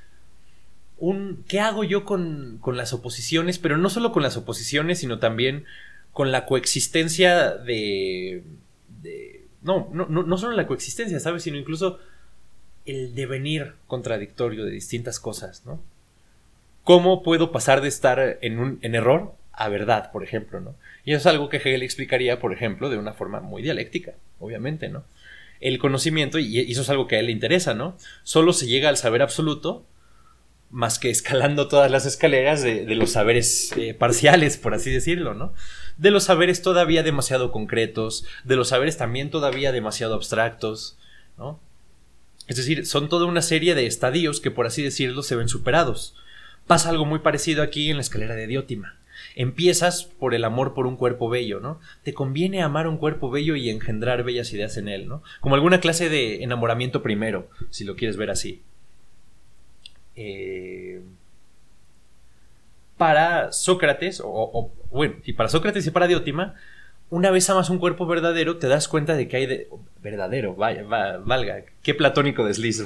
un... 0.97 1.43
¿Qué 1.47 1.59
hago 1.59 1.83
yo 1.83 2.03
con, 2.03 2.57
con, 2.59 2.75
las 2.75 2.91
oposiciones? 2.91 3.57
Pero 3.57 3.77
no 3.77 3.89
solo 3.89 4.11
con 4.11 4.23
las 4.23 4.35
oposiciones, 4.35 4.99
sino 4.99 5.19
también 5.19 5.65
con 6.11 6.31
la 6.31 6.45
coexistencia 6.45 7.51
de... 7.51 8.43
de 9.01 9.45
no, 9.61 9.89
no, 9.93 10.07
no, 10.07 10.23
no 10.23 10.37
solo 10.37 10.55
la 10.55 10.67
coexistencia, 10.67 11.19
¿sabes? 11.21 11.43
Sino 11.43 11.57
incluso 11.57 11.99
el 12.85 13.15
devenir 13.15 13.73
contradictorio 13.87 14.65
de 14.65 14.71
distintas 14.71 15.21
cosas, 15.21 15.65
¿no? 15.65 15.81
¿Cómo 16.83 17.23
puedo 17.23 17.53
pasar 17.53 17.79
de 17.79 17.87
estar 17.87 18.39
en, 18.41 18.59
un, 18.59 18.79
en 18.81 18.95
error 18.95 19.33
a 19.53 19.69
verdad, 19.69 20.11
por 20.11 20.21
ejemplo, 20.21 20.59
¿no? 20.59 20.75
Y 21.05 21.13
eso 21.13 21.19
es 21.19 21.25
algo 21.27 21.47
que 21.47 21.57
Hegel 21.57 21.81
explicaría, 21.81 22.41
por 22.41 22.51
ejemplo, 22.51 22.89
de 22.89 22.97
una 22.97 23.13
forma 23.13 23.39
muy 23.39 23.61
dialéctica, 23.61 24.15
obviamente, 24.41 24.89
¿no? 24.89 25.05
El 25.63 25.79
conocimiento, 25.79 26.39
y 26.39 26.59
eso 26.71 26.81
es 26.81 26.89
algo 26.89 27.07
que 27.07 27.15
a 27.15 27.19
él 27.19 27.27
le 27.27 27.31
interesa, 27.31 27.73
¿no? 27.73 27.97
Solo 28.23 28.53
se 28.53 28.67
llega 28.67 28.89
al 28.89 28.97
saber 28.97 29.21
absoluto 29.21 29.85
más 30.73 30.97
que 30.97 31.11
escalando 31.11 31.67
todas 31.67 31.91
las 31.91 32.07
escaleras 32.07 32.63
de, 32.63 32.83
los 32.95 33.11
saberes 33.11 33.71
eh, 33.77 33.93
parciales, 33.93 34.57
por 34.57 34.73
así 34.73 34.91
decirlo, 34.91 35.35
¿no? 35.35 35.53
De 35.97 36.09
los 36.09 36.23
saberes 36.23 36.63
todavía 36.63 37.03
demasiado 37.03 37.51
concretos, 37.51 38.25
de 38.43 38.55
los 38.55 38.69
saberes 38.69 38.97
también 38.97 39.29
todavía 39.29 39.71
demasiado 39.71 40.15
abstractos, 40.15 40.97
¿no? 41.37 41.59
Es 42.47 42.57
decir, 42.57 42.87
son 42.87 43.07
toda 43.07 43.27
una 43.27 43.43
serie 43.43 43.75
de 43.75 43.85
estadios 43.85 44.41
que, 44.41 44.49
por 44.49 44.65
así 44.65 44.81
decirlo, 44.81 45.21
se 45.21 45.35
ven 45.35 45.47
superados. 45.47 46.15
Pasa 46.65 46.89
algo 46.89 47.05
muy 47.05 47.19
parecido 47.19 47.61
aquí 47.61 47.91
en 47.91 47.97
la 47.97 48.01
escalera 48.01 48.35
de 48.35 48.47
Diótima. 48.47 48.97
Empiezas 49.35 50.03
por 50.03 50.33
el 50.35 50.43
amor 50.43 50.73
por 50.73 50.85
un 50.85 50.95
cuerpo 50.95 51.29
bello, 51.29 51.59
¿no? 51.59 51.79
Te 52.03 52.13
conviene 52.13 52.61
amar 52.61 52.87
un 52.87 52.97
cuerpo 52.97 53.31
bello 53.31 53.55
y 53.55 53.69
engendrar 53.69 54.23
bellas 54.23 54.53
ideas 54.53 54.77
en 54.77 54.87
él, 54.87 55.07
¿no? 55.07 55.23
Como 55.41 55.55
alguna 55.55 55.79
clase 55.79 56.09
de 56.09 56.43
enamoramiento 56.43 57.01
primero, 57.01 57.47
si 57.69 57.83
lo 57.83 57.95
quieres 57.95 58.17
ver 58.17 58.29
así. 58.29 58.61
Eh, 60.15 61.01
para 62.97 63.51
Sócrates, 63.51 64.21
o, 64.23 64.71
bueno, 64.91 65.15
y 65.25 65.33
para 65.33 65.49
Sócrates 65.49 65.85
y 65.87 65.91
para 65.91 66.07
Diótima, 66.07 66.55
una 67.09 67.31
vez 67.31 67.49
amas 67.49 67.69
un 67.69 67.79
cuerpo 67.79 68.05
verdadero, 68.05 68.57
te 68.57 68.67
das 68.67 68.87
cuenta 68.87 69.15
de 69.15 69.27
que 69.27 69.37
hay 69.37 69.45
de. 69.45 69.67
Verdadero, 70.01 70.55
vaya, 70.55 70.83
valga, 70.83 71.63
qué 71.81 71.93
platónico 71.93 72.45
desliz. 72.45 72.83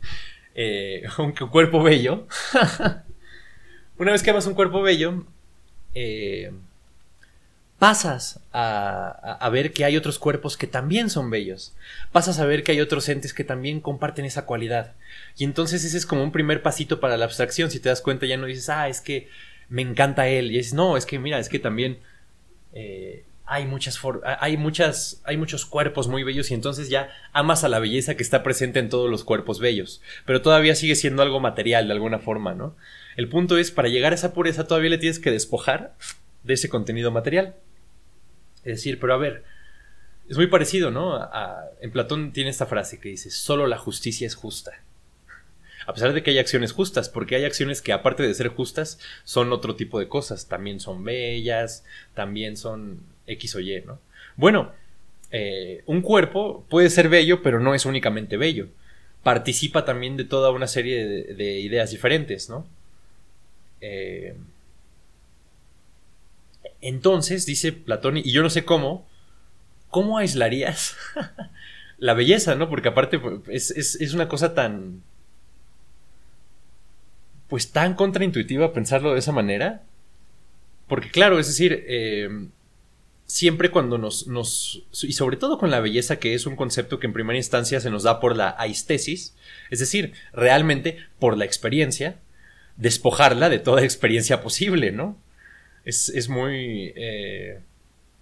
eh, 0.54 1.02
un 1.18 1.32
cuerpo 1.32 1.82
bello. 1.82 2.26
una 3.98 4.12
vez 4.12 4.22
que 4.22 4.30
amas 4.30 4.46
un 4.46 4.54
cuerpo 4.54 4.82
bello, 4.82 5.24
eh, 6.00 6.52
pasas 7.80 8.40
a, 8.52 9.48
ver 9.50 9.72
que 9.72 9.84
hay 9.84 9.96
otros 9.96 10.20
cuerpos 10.20 10.56
que 10.56 10.68
también 10.68 11.10
son 11.10 11.28
bellos. 11.28 11.74
Pasas 12.12 12.38
a 12.38 12.46
ver 12.46 12.62
que 12.62 12.70
hay 12.70 12.80
otros 12.80 13.08
entes 13.08 13.34
que 13.34 13.42
también 13.42 13.80
comparten 13.80 14.24
esa 14.24 14.46
cualidad. 14.46 14.94
Y 15.36 15.42
entonces 15.42 15.84
ese 15.84 15.96
es 15.96 16.06
como 16.06 16.22
un 16.22 16.30
primer 16.30 16.62
pasito 16.62 17.00
para 17.00 17.16
la 17.16 17.24
abstracción. 17.24 17.70
Si 17.70 17.80
te 17.80 17.88
das 17.88 18.00
cuenta, 18.00 18.26
ya 18.26 18.36
no 18.36 18.46
dices, 18.46 18.68
ah, 18.68 18.88
es 18.88 19.00
que 19.00 19.28
me 19.68 19.82
encanta 19.82 20.28
él. 20.28 20.52
Y 20.52 20.58
dices, 20.58 20.74
no, 20.74 20.96
es 20.96 21.04
que 21.04 21.18
mira, 21.18 21.40
es 21.40 21.48
que 21.48 21.58
también 21.58 21.98
eh, 22.74 23.24
hay 23.44 23.64
muchas 23.64 23.98
hay 24.22 24.56
muchas 24.56 25.22
hay 25.24 25.36
muchos 25.36 25.66
cuerpos 25.66 26.06
muy 26.06 26.22
bellos 26.22 26.50
y 26.50 26.54
entonces 26.54 26.90
ya 26.90 27.10
amas 27.32 27.64
a 27.64 27.68
la 27.68 27.78
belleza 27.78 28.14
que 28.14 28.22
está 28.22 28.42
presente 28.42 28.78
en 28.78 28.90
todos 28.90 29.10
los 29.10 29.24
cuerpos 29.24 29.58
bellos 29.58 30.02
pero 30.26 30.42
todavía 30.42 30.74
sigue 30.74 30.94
siendo 30.94 31.22
algo 31.22 31.40
material 31.40 31.86
de 31.86 31.94
alguna 31.94 32.18
forma 32.18 32.54
no 32.54 32.76
el 33.18 33.28
punto 33.28 33.58
es 33.58 33.70
para 33.70 33.90
llegar 33.90 34.12
a 34.12 34.14
esa 34.14 34.32
pureza 34.32 34.66
todavía 34.66 34.88
le 34.88 34.98
tienes 34.98 35.18
que 35.18 35.30
despojar 35.30 35.94
de 36.44 36.54
ese 36.54 36.70
contenido 36.70 37.10
material 37.10 37.56
es 38.64 38.76
decir 38.76 38.98
pero 38.98 39.12
a 39.12 39.18
ver 39.18 39.44
es 40.30 40.38
muy 40.38 40.46
parecido 40.46 40.90
no 40.90 41.28
en 41.82 41.90
Platón 41.90 42.32
tiene 42.32 42.48
esta 42.48 42.64
frase 42.64 42.98
que 42.98 43.10
dice 43.10 43.30
solo 43.30 43.66
la 43.66 43.76
justicia 43.76 44.26
es 44.26 44.34
justa 44.34 44.72
a 45.88 45.94
pesar 45.94 46.12
de 46.12 46.22
que 46.22 46.32
hay 46.32 46.38
acciones 46.38 46.72
justas, 46.72 47.08
porque 47.08 47.34
hay 47.34 47.46
acciones 47.46 47.80
que 47.80 47.94
aparte 47.94 48.22
de 48.22 48.34
ser 48.34 48.48
justas 48.48 48.98
son 49.24 49.54
otro 49.54 49.74
tipo 49.74 49.98
de 49.98 50.06
cosas, 50.06 50.46
también 50.46 50.80
son 50.80 51.02
bellas, 51.02 51.82
también 52.12 52.58
son 52.58 53.00
X 53.26 53.54
o 53.54 53.60
Y, 53.60 53.82
¿no? 53.86 53.98
Bueno, 54.36 54.72
eh, 55.30 55.82
un 55.86 56.02
cuerpo 56.02 56.66
puede 56.68 56.90
ser 56.90 57.08
bello, 57.08 57.42
pero 57.42 57.58
no 57.58 57.74
es 57.74 57.86
únicamente 57.86 58.36
bello. 58.36 58.68
Participa 59.22 59.86
también 59.86 60.18
de 60.18 60.24
toda 60.24 60.50
una 60.50 60.66
serie 60.66 61.06
de, 61.06 61.60
ideas 61.60 61.90
diferentes, 61.90 62.50
¿no? 62.50 62.66
Eh, 63.80 64.36
entonces, 66.80 67.46
dice 67.46 67.72
Platón, 67.72 68.18
y 68.18 68.30
yo 68.30 68.42
no 68.42 68.50
sé 68.50 68.64
cómo, 68.64 69.06
¿cómo 69.90 70.18
aislarías 70.18 70.96
la 71.98 72.14
belleza, 72.14 72.54
¿no? 72.54 72.68
Porque 72.68 72.88
aparte 72.88 73.18
pues, 73.18 73.70
es, 73.70 74.14
una 74.14 74.28
cosa 74.28 74.54
tan... 74.54 75.02
Pues 77.48 77.72
tan 77.72 77.94
contraintuitiva 77.94 78.72
pensarlo 78.74 79.14
de 79.14 79.20
esa 79.20 79.32
manera. 79.32 79.82
Porque 80.86 81.10
claro, 81.10 81.38
es 81.38 81.46
decir, 81.46 81.84
eh, 81.88 82.28
siempre 83.28 83.70
cuando 83.70 83.98
nos, 83.98 84.26
nos, 84.26 84.82
y 85.02 85.12
sobre 85.12 85.36
todo 85.36 85.58
con 85.58 85.70
la 85.70 85.80
belleza, 85.80 86.18
que 86.18 86.34
es 86.34 86.46
un 86.46 86.56
concepto 86.56 86.98
que 86.98 87.06
en 87.06 87.12
primera 87.12 87.36
instancia 87.36 87.80
se 87.80 87.90
nos 87.90 88.02
da 88.02 88.20
por 88.20 88.36
la 88.36 88.54
aistesis, 88.58 89.34
es 89.70 89.78
decir, 89.78 90.12
realmente 90.32 90.98
por 91.18 91.36
la 91.36 91.44
experiencia, 91.44 92.20
despojarla 92.78 93.50
de 93.50 93.58
toda 93.58 93.82
experiencia 93.82 94.40
posible, 94.40 94.92
¿no? 94.92 95.18
Es, 95.84 96.08
es 96.08 96.28
muy... 96.28 96.92
Eh, 96.96 97.58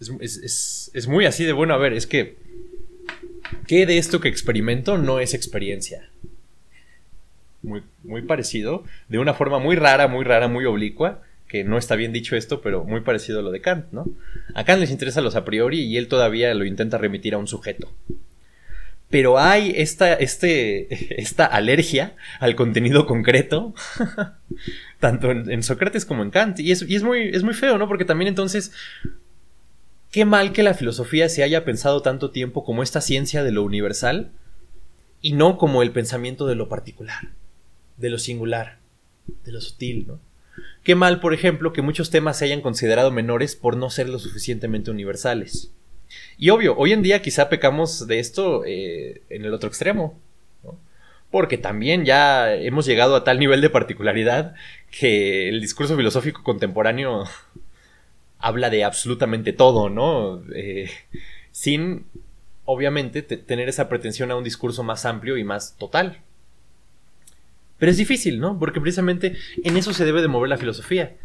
es, 0.00 0.38
es, 0.38 0.90
es, 0.92 1.06
muy 1.06 1.26
así 1.26 1.44
de 1.44 1.52
bueno, 1.52 1.74
a 1.74 1.78
ver, 1.78 1.92
es 1.92 2.06
que... 2.06 2.36
¿Qué 3.68 3.86
de 3.86 3.98
esto 3.98 4.20
que 4.20 4.28
experimento 4.28 4.98
no 4.98 5.20
es 5.20 5.34
experiencia? 5.34 6.08
Muy, 7.62 7.82
muy 8.02 8.22
parecido, 8.22 8.84
de 9.08 9.18
una 9.18 9.34
forma 9.34 9.58
muy 9.58 9.76
rara, 9.76 10.08
muy 10.08 10.24
rara, 10.24 10.48
muy 10.48 10.64
oblicua, 10.64 11.22
que 11.48 11.62
no 11.62 11.78
está 11.78 11.94
bien 11.94 12.12
dicho 12.12 12.36
esto, 12.36 12.60
pero 12.60 12.84
muy 12.84 13.00
parecido 13.00 13.40
a 13.40 13.42
lo 13.42 13.50
de 13.50 13.60
Kant, 13.60 13.92
¿no? 13.92 14.06
A 14.54 14.64
Kant 14.64 14.80
les 14.80 14.90
interesa 14.90 15.20
los 15.20 15.36
a 15.36 15.44
priori 15.44 15.80
y 15.80 15.96
él 15.96 16.08
todavía 16.08 16.52
lo 16.54 16.64
intenta 16.64 16.98
remitir 16.98 17.34
a 17.34 17.38
un 17.38 17.46
sujeto. 17.46 17.92
Pero 19.08 19.38
hay 19.38 19.72
esta, 19.76 20.14
este, 20.14 21.20
esta 21.20 21.46
alergia 21.46 22.16
al 22.40 22.56
contenido 22.56 23.06
concreto, 23.06 23.74
tanto 25.00 25.30
en, 25.30 25.62
Sócrates 25.62 26.04
como 26.04 26.22
en 26.22 26.30
Kant. 26.30 26.58
Y, 26.60 26.72
es, 26.72 26.82
es, 26.82 27.02
muy, 27.02 27.28
es 27.28 27.42
muy 27.42 27.54
feo, 27.54 27.78
¿no? 27.78 27.88
Porque 27.88 28.04
también 28.04 28.28
entonces, 28.28 28.72
qué 30.10 30.24
mal 30.24 30.52
que 30.52 30.62
la 30.62 30.74
filosofía 30.74 31.28
se 31.28 31.42
haya 31.42 31.64
pensado 31.64 32.02
tanto 32.02 32.30
tiempo 32.30 32.64
como 32.64 32.82
esta 32.82 33.00
ciencia 33.00 33.42
de 33.44 33.52
lo 33.52 33.62
universal 33.62 34.30
y 35.20 35.32
no 35.32 35.58
como 35.58 35.82
el 35.82 35.92
pensamiento 35.92 36.46
de 36.46 36.56
lo 36.56 36.68
particular, 36.68 37.30
de 37.96 38.10
lo 38.10 38.18
singular, 38.18 38.78
de 39.44 39.52
lo 39.52 39.60
sutil, 39.60 40.06
¿no? 40.06 40.20
Qué 40.82 40.94
mal, 40.94 41.20
por 41.20 41.34
ejemplo, 41.34 41.72
que 41.72 41.82
muchos 41.82 42.10
temas 42.10 42.38
se 42.38 42.44
hayan 42.44 42.60
considerado 42.60 43.10
menores 43.10 43.56
por 43.56 43.76
no 43.76 43.90
ser 43.90 44.08
lo 44.08 44.18
suficientemente 44.18 44.90
universales. 44.90 45.72
Y 46.38 46.50
obvio, 46.50 46.76
hoy 46.76 46.92
en 46.92 47.02
día 47.02 47.22
quizá 47.22 47.48
pecamos 47.48 48.06
de 48.06 48.18
esto 48.18 48.64
eh, 48.64 49.22
en 49.28 49.44
el 49.44 49.54
otro 49.54 49.68
extremo, 49.68 50.18
porque 51.30 51.58
también 51.58 52.04
ya 52.04 52.54
hemos 52.54 52.86
llegado 52.86 53.16
a 53.16 53.24
tal 53.24 53.38
nivel 53.38 53.60
de 53.60 53.70
particularidad 53.70 54.54
que 54.90 55.48
el 55.48 55.60
discurso 55.60 55.96
filosófico 55.96 56.42
contemporáneo 56.42 57.24
habla 58.38 58.70
de 58.70 58.84
absolutamente 58.84 59.52
todo, 59.52 59.88
¿no? 59.88 60.42
Eh, 60.54 60.90
sin, 61.50 62.06
obviamente, 62.64 63.22
tener 63.22 63.68
esa 63.68 63.88
pretensión 63.88 64.30
a 64.30 64.36
un 64.36 64.44
discurso 64.44 64.82
más 64.82 65.04
amplio 65.04 65.36
y 65.36 65.44
más 65.44 65.76
total. 65.76 66.20
Pero 67.78 67.90
es 67.90 67.98
difícil, 67.98 68.40
¿no? 68.40 68.58
Porque 68.58 68.80
precisamente 68.80 69.36
en 69.62 69.76
eso 69.76 69.92
se 69.92 70.04
debe 70.04 70.22
de 70.22 70.28
mover 70.28 70.48
la 70.48 70.58
filosofía. 70.58 71.16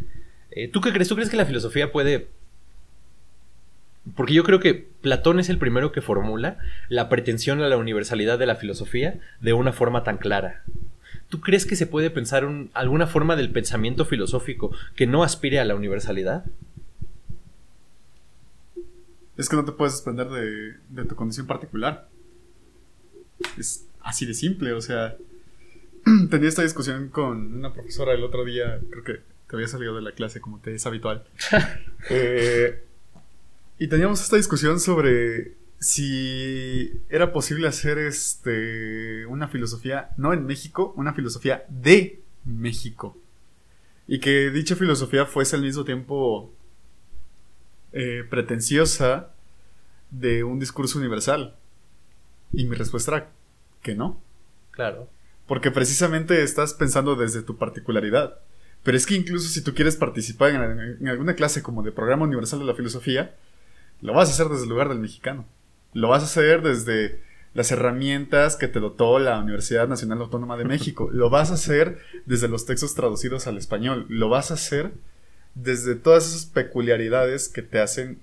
Eh, 0.52 0.68
¿Tú 0.68 0.82
qué 0.82 0.92
crees? 0.92 1.08
¿Tú 1.08 1.16
crees 1.16 1.30
que 1.30 1.38
la 1.38 1.46
filosofía 1.46 1.92
puede... 1.92 2.28
Porque 4.16 4.34
yo 4.34 4.44
creo 4.44 4.60
que 4.60 4.74
Platón 5.02 5.40
es 5.40 5.50
el 5.50 5.58
primero 5.58 5.92
que 5.92 6.02
formula 6.02 6.58
la 6.90 7.08
pretensión 7.08 7.62
a 7.62 7.70
la 7.70 7.78
universalidad 7.78 8.40
de 8.40 8.48
la 8.48 8.56
filosofía 8.56 9.20
de 9.42 9.54
una 9.54 9.74
forma 9.74 10.04
tan 10.04 10.18
clara. 10.18 10.64
¿Tú 11.30 11.40
crees 11.40 11.66
que 11.66 11.76
se 11.76 11.88
puede 11.88 12.10
pensar 12.10 12.48
alguna 12.74 13.08
forma 13.08 13.36
del 13.36 13.52
pensamiento 13.52 14.06
filosófico 14.06 14.72
que 14.96 15.08
no 15.08 15.24
aspire 15.24 15.60
a 15.60 15.66
la 15.66 15.76
universalidad? 15.76 16.46
Es 19.38 19.48
que 19.48 19.56
no 19.56 19.64
te 19.64 19.72
puedes 19.72 19.94
desprender 19.94 20.30
de, 20.30 20.76
de 20.90 21.06
tu 21.06 21.16
condición 21.16 21.48
particular. 21.48 22.10
Es 23.58 23.88
así 24.02 24.26
de 24.26 24.34
simple, 24.34 24.74
o 24.74 24.82
sea, 24.82 25.16
tenía 26.30 26.50
esta 26.50 26.64
discusión 26.64 27.10
con 27.10 27.56
una 27.56 27.74
profesora 27.74 28.14
el 28.14 28.24
otro 28.24 28.44
día, 28.44 28.80
creo 28.90 29.04
que 29.04 29.14
te 29.48 29.56
había 29.56 29.68
salido 29.68 29.96
de 29.96 30.02
la 30.02 30.14
clase 30.14 30.42
como 30.42 30.60
te 30.60 30.74
es 30.74 30.86
habitual. 30.86 31.26
Eh, 32.10 32.84
y 33.82 33.88
teníamos 33.88 34.22
esta 34.22 34.36
discusión 34.36 34.80
sobre 34.80 35.56
si 35.80 37.02
era 37.10 37.34
posible 37.34 37.68
hacer 37.68 37.98
este 37.98 39.26
una 39.26 39.48
filosofía, 39.48 40.12
no 40.18 40.34
en 40.34 40.46
México, 40.46 40.94
una 40.98 41.16
filosofía 41.16 41.66
de 41.68 42.22
México. 42.46 43.18
Y 44.06 44.20
que 44.20 44.52
dicha 44.52 44.76
filosofía 44.76 45.26
fuese 45.26 45.56
al 45.56 45.64
mismo 45.64 45.84
tiempo 45.84 46.54
eh, 47.92 48.24
pretenciosa 48.30 49.34
de 50.12 50.44
un 50.44 50.60
discurso 50.60 51.00
universal. 51.00 51.56
Y 52.54 52.66
mi 52.66 52.76
respuesta 52.76 53.12
era 53.16 53.32
que 53.82 53.96
no. 53.96 54.22
Claro. 54.70 55.10
Porque 55.48 55.72
precisamente 55.72 56.44
estás 56.44 56.76
pensando 56.76 57.16
desde 57.16 57.42
tu 57.42 57.58
particularidad. 57.58 58.42
Pero 58.84 58.96
es 58.96 59.08
que 59.08 59.16
incluso 59.16 59.48
si 59.48 59.64
tú 59.64 59.74
quieres 59.74 59.96
participar 59.96 60.52
en, 60.52 61.08
alguna 61.08 61.34
clase 61.34 61.64
como 61.64 61.82
de 61.82 61.92
programa 61.92 62.26
universal 62.26 62.60
de 62.60 62.66
la 62.66 62.76
filosofía, 62.76 63.36
lo 64.02 64.14
vas 64.14 64.30
a 64.30 64.32
hacer 64.34 64.48
desde 64.48 64.64
el 64.64 64.70
lugar 64.70 64.90
del 64.90 65.00
mexicano. 65.00 65.46
Lo 65.94 66.08
vas 66.10 66.24
a 66.24 66.26
hacer 66.26 66.62
desde 66.62 67.20
las 67.54 67.72
herramientas 67.72 68.56
que 68.56 68.68
te 68.68 68.80
dotó 68.80 69.20
la 69.20 69.40
Universidad 69.40 69.88
Nacional 69.88 70.20
Autónoma 70.22 70.58
de 70.58 70.64
México. 70.66 71.10
Lo 71.14 71.30
vas 71.30 71.52
a 71.52 71.56
hacer 71.56 72.00
desde 72.26 72.48
los 72.48 72.66
textos 72.66 72.96
traducidos 72.96 73.46
al 73.48 73.58
español. 73.58 74.06
Lo 74.08 74.30
vas 74.30 74.52
a 74.52 74.54
hacer 74.54 74.92
desde 75.54 75.96
todas 75.96 76.28
esas 76.28 76.46
peculiaridades 76.46 77.50
que 77.50 77.62
te 77.62 77.80
hacen 77.80 78.20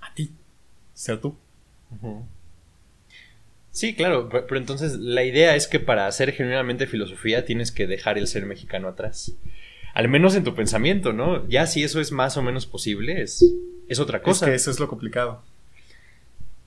a 0.00 0.14
ti, 0.14 0.32
ser 0.94 1.20
tú. 1.20 1.36
Sí, 3.70 3.94
claro, 3.94 4.28
pe- 4.30 4.42
pero 4.42 4.58
entonces 4.58 4.94
la 4.98 5.22
idea 5.24 5.54
es 5.54 5.66
que 5.68 5.80
para 5.80 6.06
hacer 6.06 6.32
genuinamente 6.32 6.86
filosofía 6.86 7.44
tienes 7.44 7.70
que 7.72 7.86
dejar 7.86 8.16
el 8.16 8.26
ser 8.26 8.46
mexicano 8.46 8.88
atrás. 8.88 9.32
Al 9.92 10.08
menos 10.08 10.34
en 10.34 10.44
tu 10.44 10.54
pensamiento, 10.54 11.12
¿no? 11.12 11.46
Ya 11.48 11.66
si 11.66 11.82
eso 11.84 12.00
es 12.00 12.10
más 12.12 12.36
o 12.38 12.42
menos 12.42 12.66
posible, 12.66 13.20
es, 13.20 13.44
es 13.88 13.98
otra 14.00 14.18
Es 14.18 14.24
cosa. 14.24 14.46
que 14.46 14.54
eso 14.54 14.70
es 14.70 14.80
lo 14.80 14.88
complicado. 14.88 15.42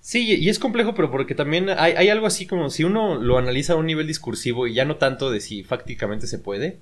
Sí, 0.01 0.35
y 0.35 0.49
es 0.49 0.59
complejo, 0.59 0.95
pero 0.95 1.11
porque 1.11 1.35
también 1.35 1.69
hay, 1.69 1.93
hay 1.93 2.09
algo 2.09 2.25
así 2.25 2.47
como 2.47 2.69
si 2.69 2.83
uno 2.85 3.15
lo 3.21 3.37
analiza 3.37 3.73
a 3.73 3.75
un 3.75 3.85
nivel 3.85 4.07
discursivo 4.07 4.65
y 4.65 4.73
ya 4.73 4.85
no 4.85 4.95
tanto 4.95 5.29
de 5.29 5.41
si 5.41 5.63
fácticamente 5.63 6.25
se 6.25 6.39
puede, 6.39 6.79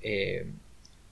eh, 0.00 0.46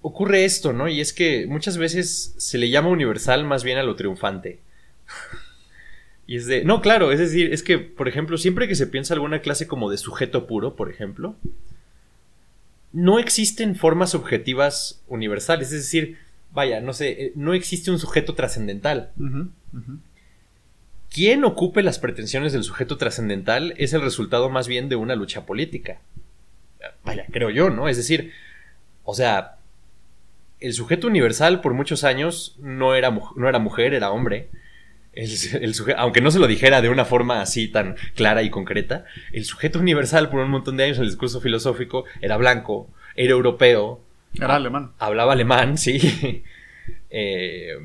ocurre 0.01 0.45
esto, 0.45 0.73
¿no? 0.73 0.89
Y 0.89 1.01
es 1.01 1.13
que 1.13 1.47
muchas 1.49 1.77
veces 1.77 2.35
se 2.39 2.57
le 2.59 2.71
llama 2.71 2.89
universal 2.89 3.45
más 3.45 3.65
bien 3.65 3.79
a 3.79 3.83
lo 3.83 3.97
triunfante. 3.97 4.61
y 6.27 6.37
es 6.37 6.47
de... 6.47 6.65
No, 6.65 6.81
claro, 6.81 7.11
es 7.11 7.19
decir, 7.19 7.53
es 7.53 7.63
que, 7.65 7.79
por 7.79 8.09
ejemplo, 8.09 8.39
siempre 8.39 8.69
que 8.69 8.77
se 8.77 8.87
piensa 8.87 9.15
alguna 9.15 9.41
clase 9.41 9.67
como 9.67 9.91
de 9.91 9.99
sujeto 9.99 10.47
puro, 10.47 10.77
por 10.77 10.89
ejemplo, 10.89 11.35
no 12.93 13.19
existen 13.19 13.75
formas 13.77 14.15
objetivas 14.15 15.03
universales, 15.09 15.73
es 15.73 15.83
decir, 15.83 16.17
vaya, 16.53 16.81
no 16.81 16.93
sé, 16.93 17.11
eh, 17.11 17.33
no 17.35 17.55
existe 17.55 17.91
un 17.91 17.99
sujeto 17.99 18.35
trascendental. 18.35 19.11
Ujú. 19.19 19.51
Quien 21.11 21.45
ocupe 21.45 21.83
las 21.83 21.99
pretensiones 21.99 22.53
del 22.53 22.65
sujeto 22.65 22.97
trascendental 22.99 23.75
es 23.79 23.93
el 23.95 24.03
resultado 24.03 24.51
más 24.51 24.69
bien 24.69 24.89
de 24.89 24.97
una 24.97 25.15
lucha 25.17 25.47
política. 25.47 25.99
Vaya, 27.05 27.27
creo 27.31 27.51
yo, 27.51 27.71
¿no? 27.71 27.89
Es 27.89 27.97
decir, 27.97 28.33
o 29.05 29.15
sea, 29.15 29.57
el 30.61 30.75
sujeto 30.75 31.07
universal 31.07 31.61
por 31.61 31.73
muchos 31.73 32.05
años 32.05 32.57
no 32.61 32.95
era, 32.95 33.11
no 33.11 33.49
era 33.49 33.59
mujer, 33.59 33.95
era 33.95 34.11
hombre. 34.11 34.49
El, 35.15 35.31
el 35.63 35.75
suje- 35.75 35.95
aunque 35.97 36.21
no 36.21 36.31
se 36.31 36.39
lo 36.39 36.47
dijera 36.47 36.83
de 36.83 36.91
una 36.91 37.05
forma 37.05 37.41
así 37.41 37.69
tan 37.69 37.97
clara 38.15 38.43
y 38.43 38.51
concreta, 38.51 39.05
el 39.33 39.45
sujeto 39.47 39.79
universal 39.79 40.29
por 40.29 40.41
un 40.41 40.51
montón 40.51 40.77
de 40.77 40.85
años 40.85 40.99
en 40.99 41.05
el 41.05 41.09
discurso 41.11 41.41
filosófico 41.41 42.05
era 42.21 42.37
blanco, 42.37 42.91
era 43.17 43.33
europeo, 43.33 44.05
Era 44.39 44.57
alemán. 44.57 44.93
hablaba 44.99 45.33
alemán, 45.33 45.79
sí. 45.85 46.43
Eh, 47.11 47.77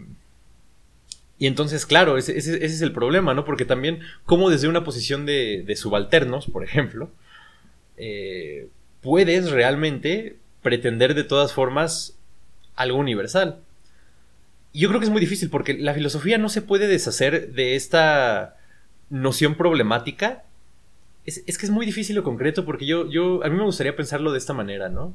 y 1.38 1.48
entonces, 1.48 1.86
claro, 1.86 2.18
ese, 2.18 2.38
ese- 2.38 2.58
ese 2.58 2.66
es 2.76 2.82
el 2.82 2.94
problema, 2.94 3.34
¿no? 3.34 3.44
Porque 3.44 3.66
también, 3.66 4.00
como 4.26 4.50
desde 4.50 4.68
una 4.68 4.84
posición 4.84 5.26
de, 5.26 5.64
de 5.66 5.76
subalternos, 5.76 6.46
por 6.48 6.64
ejemplo, 6.64 7.10
eh, 7.98 8.70
puedes 9.02 9.52
realmente 9.52 10.38
pretender 10.64 11.16
de 11.16 11.24
todas 11.26 11.54
formas 11.54 12.18
algo 12.76 12.98
universal. 13.00 13.60
Y 14.72 14.80
yo 14.80 14.90
creo 14.90 15.00
que 15.00 15.06
es 15.06 15.12
muy 15.12 15.22
difícil 15.22 15.50
porque 15.50 15.74
la 15.76 15.94
filosofía 15.94 16.38
no 16.38 16.50
se 16.50 16.62
puede 16.62 16.88
deshacer 16.88 17.54
de 17.54 17.76
esta 17.76 18.58
noción 19.10 19.56
problemática. 19.56 20.44
Es, 21.26 21.44
es 21.48 21.58
que 21.58 21.66
es 21.68 21.72
muy 21.72 21.86
difícil 21.86 22.16
lo 22.16 22.24
concreto 22.24 22.66
porque 22.66 22.86
yo, 22.86 23.10
yo, 23.10 23.44
a 23.44 23.50
mí 23.50 23.58
me 23.58 23.64
gustaría 23.64 23.96
pensarlo 23.96 24.32
de 24.32 24.40
esta 24.40 24.54
manera, 24.54 24.90
¿no? 24.90 25.14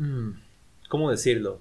Mm, 0.00 0.30
¿Cómo 0.88 1.10
decirlo? 1.10 1.60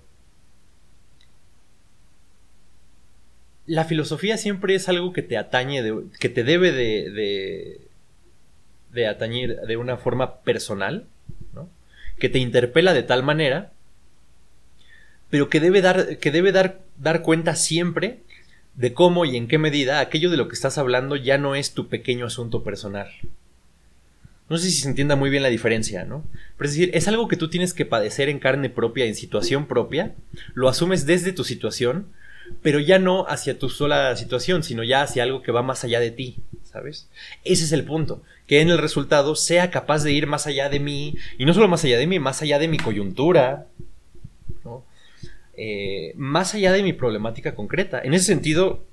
La 3.66 3.84
filosofía 3.84 4.38
siempre 4.38 4.76
es 4.76 4.88
algo 4.88 5.12
que 5.12 5.22
te 5.22 5.38
atañe, 5.38 5.84
que 6.20 6.30
te 6.30 6.46
debe 6.46 6.72
de, 6.72 7.12
de, 7.12 7.82
de 8.94 9.08
atañir 9.08 9.58
de 9.60 9.76
una 9.76 9.98
forma 9.98 10.40
personal, 10.40 11.06
¿no? 11.54 11.70
que 12.18 12.30
te 12.30 12.40
interpela 12.40 12.94
de 12.94 13.04
tal 13.04 13.24
manera, 13.24 13.74
pero 15.30 15.50
que 15.50 15.60
debe 15.60 15.82
dar, 15.82 16.18
que 16.18 16.32
debe 16.32 16.54
dar, 16.54 16.80
dar 16.98 17.22
cuenta 17.22 17.56
siempre 17.56 18.20
de 18.76 18.94
cómo 18.94 19.26
y 19.26 19.36
en 19.36 19.50
qué 19.50 19.58
medida 19.58 20.00
aquello 20.00 20.30
de 20.32 20.38
lo 20.38 20.48
que 20.48 20.56
estás 20.56 20.78
hablando 20.78 21.18
ya 21.18 21.38
no 21.38 21.56
es 21.56 21.74
tu 21.74 21.90
pequeño 21.90 22.28
asunto 22.28 22.64
personal. 22.64 23.12
No 24.50 24.58
sé 24.58 24.70
si 24.70 24.82
se 24.82 24.90
entienda 24.90 25.16
muy 25.16 25.30
bien 25.30 25.44
la 25.44 25.50
diferencia, 25.50 26.06
¿no? 26.06 26.24
Pero 26.58 26.70
es 26.70 26.76
decir, 26.76 26.92
es 26.94 27.08
algo 27.08 27.28
que 27.28 27.38
tú 27.38 27.50
tienes 27.50 27.74
que 27.74 27.86
padecer 27.86 28.30
en 28.30 28.40
carne 28.40 28.70
propia, 28.70 29.06
en 29.06 29.16
situación 29.16 29.68
propia, 29.68 30.16
lo 30.54 30.68
asumes 30.68 31.06
desde 31.06 31.34
tu 31.34 31.44
situación, 31.44 32.08
pero 32.62 32.80
ya 32.80 33.00
no 33.00 33.26
hacia 33.28 33.60
tu 33.60 33.70
sola 33.70 34.16
situación, 34.16 34.64
sino 34.64 34.84
ya 34.84 35.04
hacia 35.04 35.24
algo 35.24 35.44
que 35.44 35.52
va 35.52 35.62
más 35.62 35.84
allá 35.84 36.00
de 36.00 36.12
ti, 36.12 36.38
¿sabes? 36.64 37.08
Ese 37.44 37.64
es 37.64 37.72
el 37.72 37.84
punto, 37.84 38.24
que 38.48 38.62
en 38.62 38.70
el 38.70 38.80
resultado 38.80 39.36
sea 39.36 39.70
capaz 39.70 40.04
de 40.04 40.14
ir 40.14 40.26
más 40.26 40.48
allá 40.48 40.70
de 40.70 40.80
mí, 40.80 41.16
y 41.38 41.46
no 41.46 41.54
solo 41.54 41.68
más 41.68 41.84
allá 41.84 41.98
de 41.98 42.08
mí, 42.08 42.20
más 42.20 42.42
allá 42.42 42.58
de 42.58 42.68
mi 42.68 42.78
coyuntura, 42.78 43.68
¿no? 44.66 44.84
Eh, 45.56 46.14
más 46.16 46.56
allá 46.56 46.72
de 46.72 46.82
mi 46.82 46.94
problemática 46.94 47.54
concreta. 47.54 48.02
En 48.04 48.14
ese 48.14 48.26
sentido, 48.26 48.84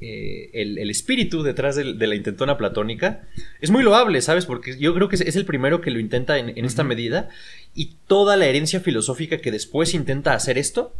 eh, 0.00 0.50
el, 0.52 0.78
el 0.78 0.90
espíritu 0.90 1.42
detrás 1.42 1.76
de, 1.76 1.84
la 1.94 2.14
intentona 2.14 2.56
platónica 2.56 3.22
es 3.60 3.70
muy 3.70 3.82
loable, 3.82 4.20
¿sabes? 4.20 4.46
Porque 4.46 4.76
yo 4.78 4.94
creo 4.94 5.08
que 5.08 5.16
es, 5.16 5.20
es 5.22 5.36
el 5.36 5.44
primero 5.44 5.80
que 5.80 5.90
lo 5.90 5.98
intenta 6.00 6.38
en, 6.38 6.56
en 6.56 6.64
esta 6.64 6.82
medida 6.84 7.28
y 7.74 7.96
toda 8.06 8.36
la 8.36 8.46
herencia 8.46 8.80
filosófica 8.80 9.38
que 9.38 9.50
después 9.50 9.94
intenta 9.94 10.34
hacer 10.34 10.58
esto, 10.58 10.92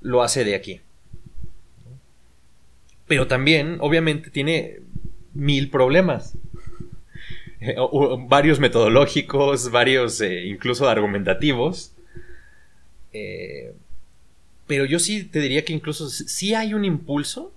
lo 0.00 0.22
hace 0.22 0.44
de 0.44 0.54
aquí. 0.54 0.80
Pero 3.06 3.26
también, 3.26 3.78
obviamente, 3.80 4.30
tiene 4.30 4.80
mil 5.34 5.70
problemas. 5.70 6.34
Eh, 7.60 7.74
o- 7.78 7.88
o 7.90 8.18
varios 8.28 8.60
metodológicos, 8.60 9.70
varios 9.70 10.20
eh, 10.20 10.46
incluso 10.46 10.88
argumentativos. 10.88 11.92
Eh, 13.12 13.72
pero 14.66 14.84
yo 14.84 14.98
sí 14.98 15.24
te 15.24 15.40
diría 15.40 15.64
que 15.64 15.72
incluso 15.72 16.08
sí 16.10 16.54
hay 16.54 16.74
un 16.74 16.84
impulso 16.84 17.52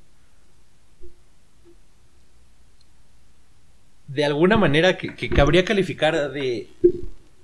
de 4.13 4.25
alguna 4.25 4.57
manera 4.57 4.97
que, 4.97 5.15
que 5.15 5.29
cabría 5.29 5.63
calificar 5.63 6.31
de 6.31 6.67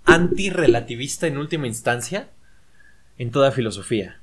antirrelativista 0.04 1.28
en 1.28 1.38
última 1.38 1.68
instancia 1.68 2.30
en 3.18 3.32
toda 3.32 3.52
filosofía. 3.52 4.20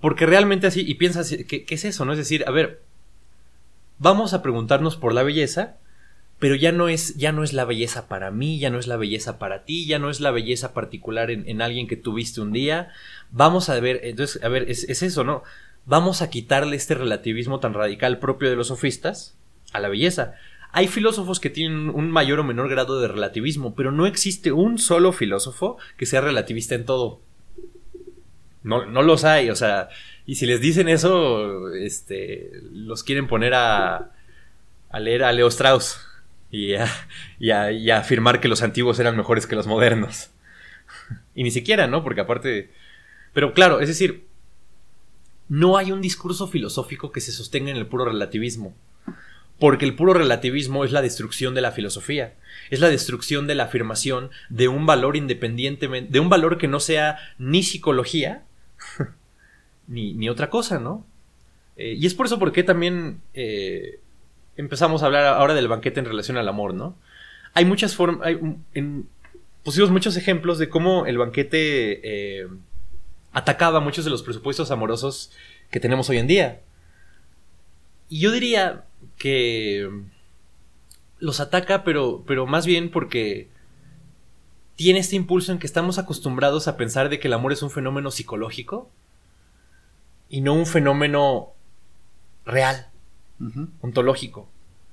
Porque 0.00 0.26
realmente 0.26 0.66
así, 0.66 0.84
y 0.86 0.94
piensas, 0.94 1.34
¿qué, 1.48 1.64
qué 1.64 1.74
es 1.74 1.84
eso? 1.84 2.04
¿No? 2.04 2.12
Es 2.12 2.18
decir, 2.18 2.44
a 2.46 2.50
ver, 2.50 2.82
vamos 3.98 4.34
a 4.34 4.42
preguntarnos 4.42 4.96
por 4.96 5.14
la 5.14 5.22
belleza, 5.22 5.78
pero 6.38 6.56
ya 6.56 6.72
no 6.72 6.88
es, 6.88 7.16
ya 7.16 7.32
no 7.32 7.42
es 7.42 7.54
la 7.54 7.64
belleza 7.64 8.06
para 8.06 8.30
mí, 8.30 8.58
ya 8.58 8.68
no 8.68 8.78
es 8.78 8.86
la 8.86 8.98
belleza 8.98 9.38
para 9.38 9.64
ti, 9.64 9.86
ya 9.86 9.98
no 9.98 10.10
es 10.10 10.20
la 10.20 10.30
belleza 10.30 10.74
particular 10.74 11.30
en, 11.30 11.48
en 11.48 11.62
alguien 11.62 11.88
que 11.88 11.96
tuviste 11.96 12.42
un 12.42 12.52
día. 12.52 12.90
Vamos 13.30 13.70
a 13.70 13.80
ver, 13.80 14.00
entonces, 14.02 14.42
a 14.44 14.48
ver, 14.48 14.68
es, 14.70 14.84
es 14.84 15.02
eso, 15.02 15.24
¿no? 15.24 15.42
Vamos 15.86 16.20
a 16.20 16.28
quitarle 16.28 16.76
este 16.76 16.94
relativismo 16.94 17.60
tan 17.60 17.72
radical 17.72 18.18
propio 18.18 18.50
de 18.50 18.56
los 18.56 18.68
sofistas 18.68 19.38
a 19.74 19.80
la 19.80 19.88
belleza. 19.88 20.34
Hay 20.72 20.88
filósofos 20.88 21.38
que 21.38 21.50
tienen 21.50 21.90
un 21.90 22.10
mayor 22.10 22.40
o 22.40 22.44
menor 22.44 22.68
grado 22.68 23.00
de 23.00 23.08
relativismo, 23.08 23.74
pero 23.74 23.92
no 23.92 24.06
existe 24.06 24.50
un 24.50 24.78
solo 24.78 25.12
filósofo 25.12 25.76
que 25.96 26.06
sea 26.06 26.20
relativista 26.20 26.74
en 26.74 26.86
todo. 26.86 27.20
No, 28.62 28.86
no 28.86 29.02
los 29.02 29.24
hay, 29.24 29.50
o 29.50 29.54
sea, 29.54 29.90
y 30.26 30.36
si 30.36 30.46
les 30.46 30.60
dicen 30.60 30.88
eso, 30.88 31.72
este, 31.74 32.50
los 32.72 33.04
quieren 33.04 33.26
poner 33.26 33.52
a, 33.54 34.12
a 34.88 35.00
leer 35.00 35.22
a 35.24 35.32
Leo 35.32 35.48
Strauss 35.48 36.00
y 36.50 36.74
a, 36.74 36.88
y, 37.38 37.50
a, 37.50 37.70
y 37.72 37.90
a 37.90 37.98
afirmar 37.98 38.40
que 38.40 38.48
los 38.48 38.62
antiguos 38.62 38.98
eran 38.98 39.16
mejores 39.16 39.46
que 39.46 39.56
los 39.56 39.66
modernos. 39.66 40.30
Y 41.36 41.42
ni 41.42 41.50
siquiera, 41.50 41.88
¿no? 41.88 42.04
Porque 42.04 42.20
aparte... 42.20 42.70
Pero 43.32 43.54
claro, 43.54 43.80
es 43.80 43.88
decir, 43.88 44.28
no 45.48 45.76
hay 45.76 45.90
un 45.90 46.00
discurso 46.00 46.46
filosófico 46.46 47.10
que 47.10 47.20
se 47.20 47.32
sostenga 47.32 47.72
en 47.72 47.76
el 47.76 47.88
puro 47.88 48.04
relativismo. 48.04 48.74
Porque 49.58 49.84
el 49.84 49.94
puro 49.94 50.14
relativismo 50.14 50.84
es 50.84 50.92
la 50.92 51.02
destrucción 51.02 51.54
de 51.54 51.60
la 51.60 51.72
filosofía. 51.72 52.34
Es 52.70 52.80
la 52.80 52.88
destrucción 52.88 53.46
de 53.46 53.54
la 53.54 53.64
afirmación 53.64 54.30
de 54.48 54.68
un 54.68 54.86
valor 54.86 55.16
independientemente, 55.16 56.12
de 56.12 56.20
un 56.20 56.28
valor 56.28 56.58
que 56.58 56.68
no 56.68 56.80
sea 56.80 57.18
ni 57.38 57.62
psicología, 57.62 58.42
ni, 59.86 60.14
ni 60.14 60.28
otra 60.28 60.50
cosa, 60.50 60.78
¿no? 60.78 61.06
Eh, 61.76 61.96
y 61.98 62.06
es 62.06 62.14
por 62.14 62.26
eso 62.26 62.38
porque 62.38 62.62
también 62.62 63.20
eh, 63.34 64.00
empezamos 64.56 65.02
a 65.02 65.06
hablar 65.06 65.26
ahora 65.26 65.54
del 65.54 65.68
banquete 65.68 66.00
en 66.00 66.06
relación 66.06 66.36
al 66.36 66.48
amor, 66.48 66.74
¿no? 66.74 66.96
Hay 67.54 67.64
muchas 67.64 67.94
formas, 67.94 68.28
pusimos 69.62 69.90
muchos 69.90 70.16
ejemplos 70.16 70.58
de 70.58 70.68
cómo 70.68 71.06
el 71.06 71.18
banquete 71.18 72.00
eh, 72.42 72.48
atacaba 73.32 73.80
muchos 73.80 74.04
de 74.04 74.10
los 74.10 74.22
presupuestos 74.22 74.70
amorosos 74.70 75.32
que 75.70 75.80
tenemos 75.80 76.08
hoy 76.10 76.18
en 76.18 76.26
día. 76.26 76.60
Y 78.14 78.20
yo 78.20 78.30
diría 78.30 78.84
que 79.18 79.90
los 81.18 81.40
ataca, 81.40 81.82
pero, 81.82 82.22
pero 82.24 82.46
más 82.46 82.64
bien 82.64 82.92
porque 82.92 83.48
tiene 84.76 85.00
este 85.00 85.16
impulso 85.16 85.50
en 85.50 85.58
que 85.58 85.66
estamos 85.66 85.98
acostumbrados 85.98 86.68
a 86.68 86.76
pensar 86.76 87.08
de 87.08 87.18
que 87.18 87.26
el 87.26 87.34
amor 87.34 87.52
es 87.52 87.62
un 87.62 87.72
fenómeno 87.72 88.12
psicológico 88.12 88.88
y 90.28 90.42
no 90.42 90.54
un 90.54 90.66
fenómeno 90.66 91.54
real, 92.46 92.86
ontológico, 93.80 94.48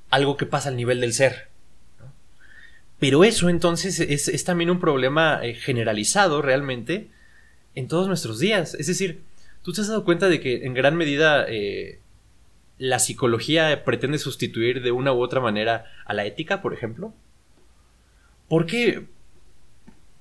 algo 0.10 0.36
que 0.36 0.48
pasa 0.48 0.70
al 0.70 0.76
nivel 0.76 1.00
del 1.00 1.14
ser. 1.14 1.50
¿no? 2.00 2.12
Pero 2.98 3.24
eso 3.24 3.50
entonces 3.50 4.00
es, 4.00 4.30
es 4.30 4.44
también 4.46 4.72
un 4.72 4.80
problema 4.80 5.42
eh, 5.44 5.54
generalizado 5.54 6.42
realmente 6.42 7.12
en 7.76 7.88
todos 7.88 8.08
nuestros 8.08 8.40
días. 8.40 8.74
Es 8.74 8.88
decir, 8.88 9.22
tú 9.62 9.74
te 9.74 9.82
has 9.82 9.90
dado 9.90 10.06
cuenta 10.06 10.28
de 10.28 10.40
que 10.40 10.66
en 10.66 10.74
gran 10.74 10.96
medida 10.96 11.46
eh, 11.48 12.01
la 12.82 12.98
psicología 12.98 13.84
pretende 13.84 14.18
sustituir 14.18 14.82
de 14.82 14.92
una 14.92 15.14
u 15.14 15.22
otra 15.22 15.40
manera 15.40 15.86
a 16.04 16.16
la 16.16 16.26
ética, 16.26 16.64
por 16.64 16.74
ejemplo? 16.74 17.14
¿Por 18.50 18.66
qué, 18.66 19.06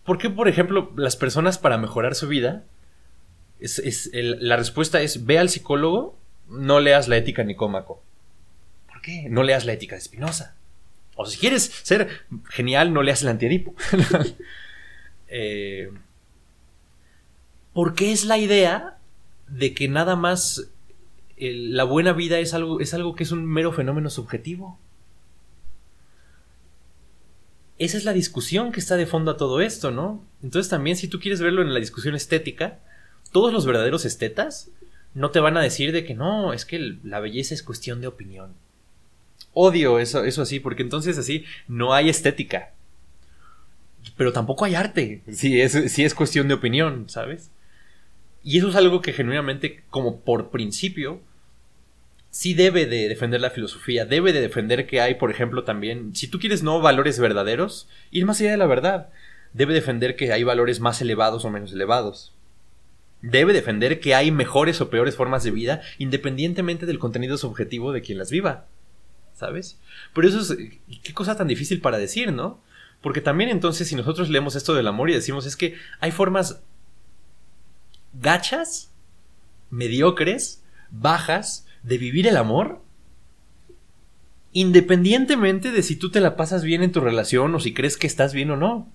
por, 0.05 0.35
por 0.35 0.47
ejemplo, 0.47 0.93
las 0.95 1.17
personas 1.17 1.57
para 1.57 1.79
mejorar 1.79 2.15
su 2.15 2.29
vida, 2.29 2.65
la 4.13 4.57
respuesta 4.59 5.01
es 5.01 5.25
ve 5.25 5.39
al 5.39 5.49
psicólogo, 5.49 6.19
no 6.51 6.81
leas 6.81 7.09
la 7.09 7.17
ética 7.17 7.45
Nicómaco? 7.45 8.03
¿Por 8.89 9.01
qué? 9.01 9.27
No 9.31 9.43
leas 9.43 9.65
la 9.65 9.73
ética 9.73 9.95
de 9.95 10.03
Spinoza. 10.03 10.55
O 11.17 11.25
si 11.25 11.39
quieres 11.39 11.73
ser 11.83 12.27
genial, 12.51 12.93
no 12.93 13.03
leas 13.03 13.23
el 13.23 13.29
antiedipo. 13.29 13.75
eh, 15.29 15.91
¿Por 17.73 17.95
qué 17.95 18.13
es 18.13 18.27
la 18.27 18.37
idea 18.37 18.99
de 19.49 19.73
que 19.73 19.89
nada 19.89 20.15
más 20.15 20.71
la 21.41 21.85
buena 21.85 22.13
vida 22.13 22.39
es 22.39 22.53
algo, 22.53 22.81
es 22.81 22.93
algo 22.93 23.15
que 23.15 23.25
es 23.25 23.33
un 23.33 23.47
mero 23.47 23.73
fenómeno 23.73 24.11
subjetivo. 24.11 24.79
Esa 27.79 27.97
es 27.97 28.05
la 28.05 28.13
discusión 28.13 28.73
que 28.73 28.81
está 28.81 28.97
de 28.97 29.07
fondo 29.07 29.31
a 29.31 29.37
todo 29.39 29.63
esto, 29.63 29.91
¿no? 29.91 30.23
Entonces 30.43 30.69
también 30.69 30.97
si 30.97 31.09
tú 31.09 31.19
quieres 31.19 31.41
verlo 31.41 31.63
en 31.63 31.73
la 31.73 31.81
discusión 31.81 32.15
estética, 32.15 32.79
todos 33.33 33.55
los 33.55 33.65
verdaderos 33.65 34.05
estetas 34.05 34.71
no 35.15 35.31
te 35.31 35.41
van 35.41 35.57
a 35.57 35.63
decir 35.63 35.93
de 35.93 36.05
que 36.05 36.15
no, 36.15 36.53
es 36.53 36.67
que 36.67 36.97
la 37.03 37.21
belleza 37.21 37.55
es 37.55 37.63
cuestión 37.63 38.03
de 38.03 38.07
opinión. 38.07 38.53
Odio 39.55 39.99
eso, 39.99 40.25
eso 40.25 40.43
así, 40.43 40.61
porque 40.61 40.83
entonces 40.83 41.17
así 41.17 41.45
no 41.69 41.95
hay 41.95 42.11
estética. 42.11 42.75
Pero 44.17 44.33
tampoco 44.33 44.67
hay 44.67 44.75
arte, 44.75 45.23
si 45.33 45.61
es, 45.61 45.73
si 45.91 46.05
es 46.05 46.15
cuestión 46.15 46.49
de 46.49 46.55
opinión, 46.55 47.09
¿sabes? 47.09 47.51
Y 48.45 48.59
eso 48.59 48.69
es 48.69 48.77
algo 48.77 49.01
que 49.01 49.13
genuinamente, 49.13 49.83
como 49.91 50.21
por 50.21 50.51
principio, 50.51 51.21
sí 52.31 52.55
debe 52.55 52.87
de 52.87 53.09
defender 53.09 53.41
la 53.41 53.51
filosofía, 53.51 54.05
debe 54.07 54.33
de 54.33 54.41
defender 54.41 54.87
que 54.87 55.01
hay, 55.01 55.15
por 55.15 55.31
ejemplo, 55.31 55.65
también, 55.65 56.15
si 56.15 56.29
tú 56.29 56.39
quieres 56.39 56.63
no 56.63 56.81
valores 56.81 57.19
verdaderos, 57.19 57.89
ir 58.11 58.25
más 58.25 58.41
allá 58.41 58.53
de 58.53 58.57
la 58.57 58.67
verdad, 58.67 59.11
debe 59.53 59.75
defender 59.75 60.17
que 60.17 60.33
hay 60.33 60.45
valores 60.45 60.81
más 60.81 61.01
elevados 61.01 61.45
o 61.45 61.51
menos 61.51 61.73
elevados. 61.73 62.33
Debe 63.23 63.53
defender 63.53 64.01
que 64.01 64.15
hay 64.15 64.31
mejores 64.31 64.81
o 64.81 64.89
peores 64.89 65.17
formas 65.17 65.45
de 65.45 65.51
vida 65.51 65.83
independientemente 65.99 66.87
del 66.87 66.99
contenido 66.99 67.37
subjetivo 67.37 67.93
de 67.93 68.01
quien 68.01 68.19
las 68.19 68.31
viva. 68.31 68.67
¿Sabes? 69.35 69.79
Pero 70.15 70.29
eso 70.29 70.41
es... 70.41 70.57
Qué 71.03 71.13
cosa 71.13 71.37
tan 71.37 71.49
difícil 71.49 71.81
para 71.81 71.99
decir, 71.99 72.33
¿no? 72.33 72.63
Porque 73.03 73.21
también 73.21 73.51
entonces 73.51 73.89
si 73.89 73.95
nosotros 73.95 74.31
leemos 74.31 74.55
esto 74.55 74.75
del 74.75 74.87
amor 74.87 75.11
y 75.11 75.15
decimos 75.15 75.47
es 75.47 75.57
que 75.57 75.77
hay 76.01 76.13
formas 76.13 76.63
gachas, 78.13 78.91
mediocres, 79.71 80.63
bajas, 80.91 81.67
de 81.83 81.99
vivir 81.99 82.27
el 82.27 82.37
amor, 82.37 82.81
independientemente 84.53 85.71
de 85.71 85.83
si 85.83 85.97
tú 85.97 86.11
te 86.11 86.21
la 86.21 86.37
pasas 86.37 86.65
bien 86.65 86.83
en 86.83 86.93
tu 86.93 87.01
relación 87.01 87.55
o 87.55 87.61
si 87.61 87.73
crees 87.73 87.97
que 87.97 88.07
estás 88.07 88.33
bien 88.33 88.51
o 88.51 88.57
no. 88.57 88.89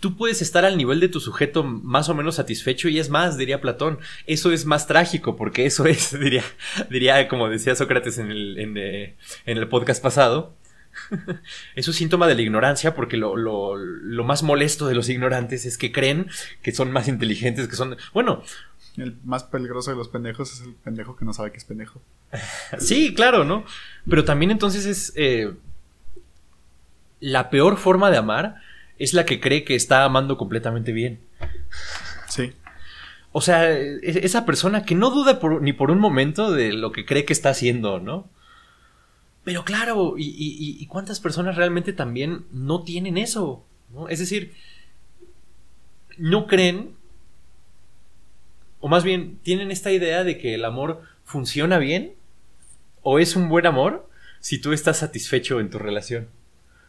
Tú 0.00 0.16
puedes 0.16 0.42
estar 0.42 0.66
al 0.66 0.76
nivel 0.76 1.00
de 1.00 1.08
tu 1.08 1.18
sujeto 1.18 1.64
más 1.64 2.10
o 2.10 2.14
menos 2.14 2.34
satisfecho 2.34 2.88
y 2.88 2.98
es 2.98 3.08
más, 3.08 3.38
diría 3.38 3.62
Platón, 3.62 3.98
eso 4.26 4.52
es 4.52 4.66
más 4.66 4.86
trágico 4.86 5.34
porque 5.34 5.64
eso 5.64 5.86
es, 5.86 6.18
diría, 6.20 6.44
diría 6.90 7.26
como 7.26 7.48
decía 7.48 7.74
Sócrates 7.74 8.18
en 8.18 8.30
el, 8.30 8.58
en, 8.58 8.76
eh, 8.76 9.16
el 9.46 9.68
podcast 9.68 10.02
pasado, 10.02 10.54
es 11.74 11.88
un 11.88 11.94
síntoma 11.94 12.26
de 12.26 12.34
la 12.34 12.42
ignorancia 12.42 12.94
porque 12.94 13.16
lo, 13.16 13.36
lo, 13.36 13.76
lo, 13.76 14.24
más 14.24 14.42
molesto 14.42 14.86
de 14.86 14.94
los 14.94 15.08
ignorantes 15.08 15.64
es 15.64 15.78
que 15.78 15.90
creen 15.90 16.28
que 16.62 16.72
son 16.72 16.92
más 16.92 17.08
inteligentes, 17.08 17.66
que 17.66 17.76
son... 17.76 17.96
Bueno, 18.12 18.44
el 18.96 19.16
más 19.24 19.44
peligroso 19.44 19.90
de 19.90 19.96
los 19.96 20.08
pendejos 20.08 20.52
es 20.52 20.60
el 20.62 20.74
pendejo 20.74 21.16
que 21.16 21.24
no 21.24 21.32
sabe 21.32 21.50
que 21.50 21.58
es 21.58 21.64
pendejo. 21.64 22.00
sí, 22.78 23.14
claro, 23.14 23.44
¿no? 23.44 23.64
Pero 24.08 24.24
también 24.24 24.50
entonces 24.50 24.86
es... 24.86 25.12
Eh, 25.16 25.52
la 27.20 27.48
peor 27.48 27.78
forma 27.78 28.10
de 28.10 28.18
amar 28.18 28.56
es 28.98 29.14
la 29.14 29.24
que 29.24 29.40
cree 29.40 29.64
que 29.64 29.74
está 29.74 30.04
amando 30.04 30.36
completamente 30.36 30.92
bien. 30.92 31.20
Sí. 32.28 32.52
O 33.32 33.40
sea, 33.40 33.70
esa 33.70 34.44
persona 34.44 34.84
que 34.84 34.94
no 34.94 35.10
duda 35.10 35.40
ni 35.60 35.72
por 35.72 35.90
un 35.90 35.98
momento 35.98 36.52
de 36.52 36.72
lo 36.72 36.92
que 36.92 37.04
cree 37.04 37.24
que 37.24 37.32
está 37.32 37.50
haciendo, 37.50 37.98
¿no? 37.98 38.28
Pero 39.42 39.64
claro, 39.64 40.14
y, 40.16 40.86
cuántas 40.86 41.20
personas 41.20 41.56
realmente 41.56 41.92
también 41.92 42.46
no 42.50 42.82
tienen 42.82 43.18
eso? 43.18 43.64
¿no? 43.92 44.08
Es 44.08 44.18
decir, 44.18 44.54
no 46.16 46.46
creen 46.46 46.96
o 48.84 48.88
más 48.88 49.02
bien, 49.02 49.38
tienen 49.42 49.70
esta 49.70 49.92
idea 49.92 50.24
de 50.24 50.36
que 50.36 50.54
el 50.54 50.62
amor 50.62 51.00
funciona 51.24 51.78
bien 51.78 52.12
o 53.00 53.18
es 53.18 53.34
un 53.34 53.48
buen 53.48 53.64
amor 53.64 54.06
si 54.40 54.58
tú 54.58 54.74
estás 54.74 54.98
satisfecho 54.98 55.58
en 55.58 55.70
tu 55.70 55.78
relación. 55.78 56.28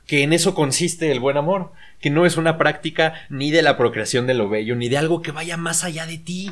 Que 0.06 0.22
en 0.22 0.34
eso 0.34 0.56
consiste 0.56 1.10
el 1.10 1.22
buen 1.22 1.38
amor, 1.38 1.72
que 2.02 2.10
no 2.10 2.26
es 2.26 2.36
una 2.36 2.58
práctica 2.58 3.14
ni 3.30 3.50
de 3.50 3.62
la 3.62 3.78
procreación 3.78 4.28
de 4.28 4.34
lo 4.34 4.50
bello, 4.50 4.76
ni 4.76 4.90
de 4.90 4.98
algo 4.98 5.22
que 5.22 5.32
vaya 5.32 5.56
más 5.56 5.86
allá 5.86 6.06
de 6.06 6.18
ti. 6.18 6.52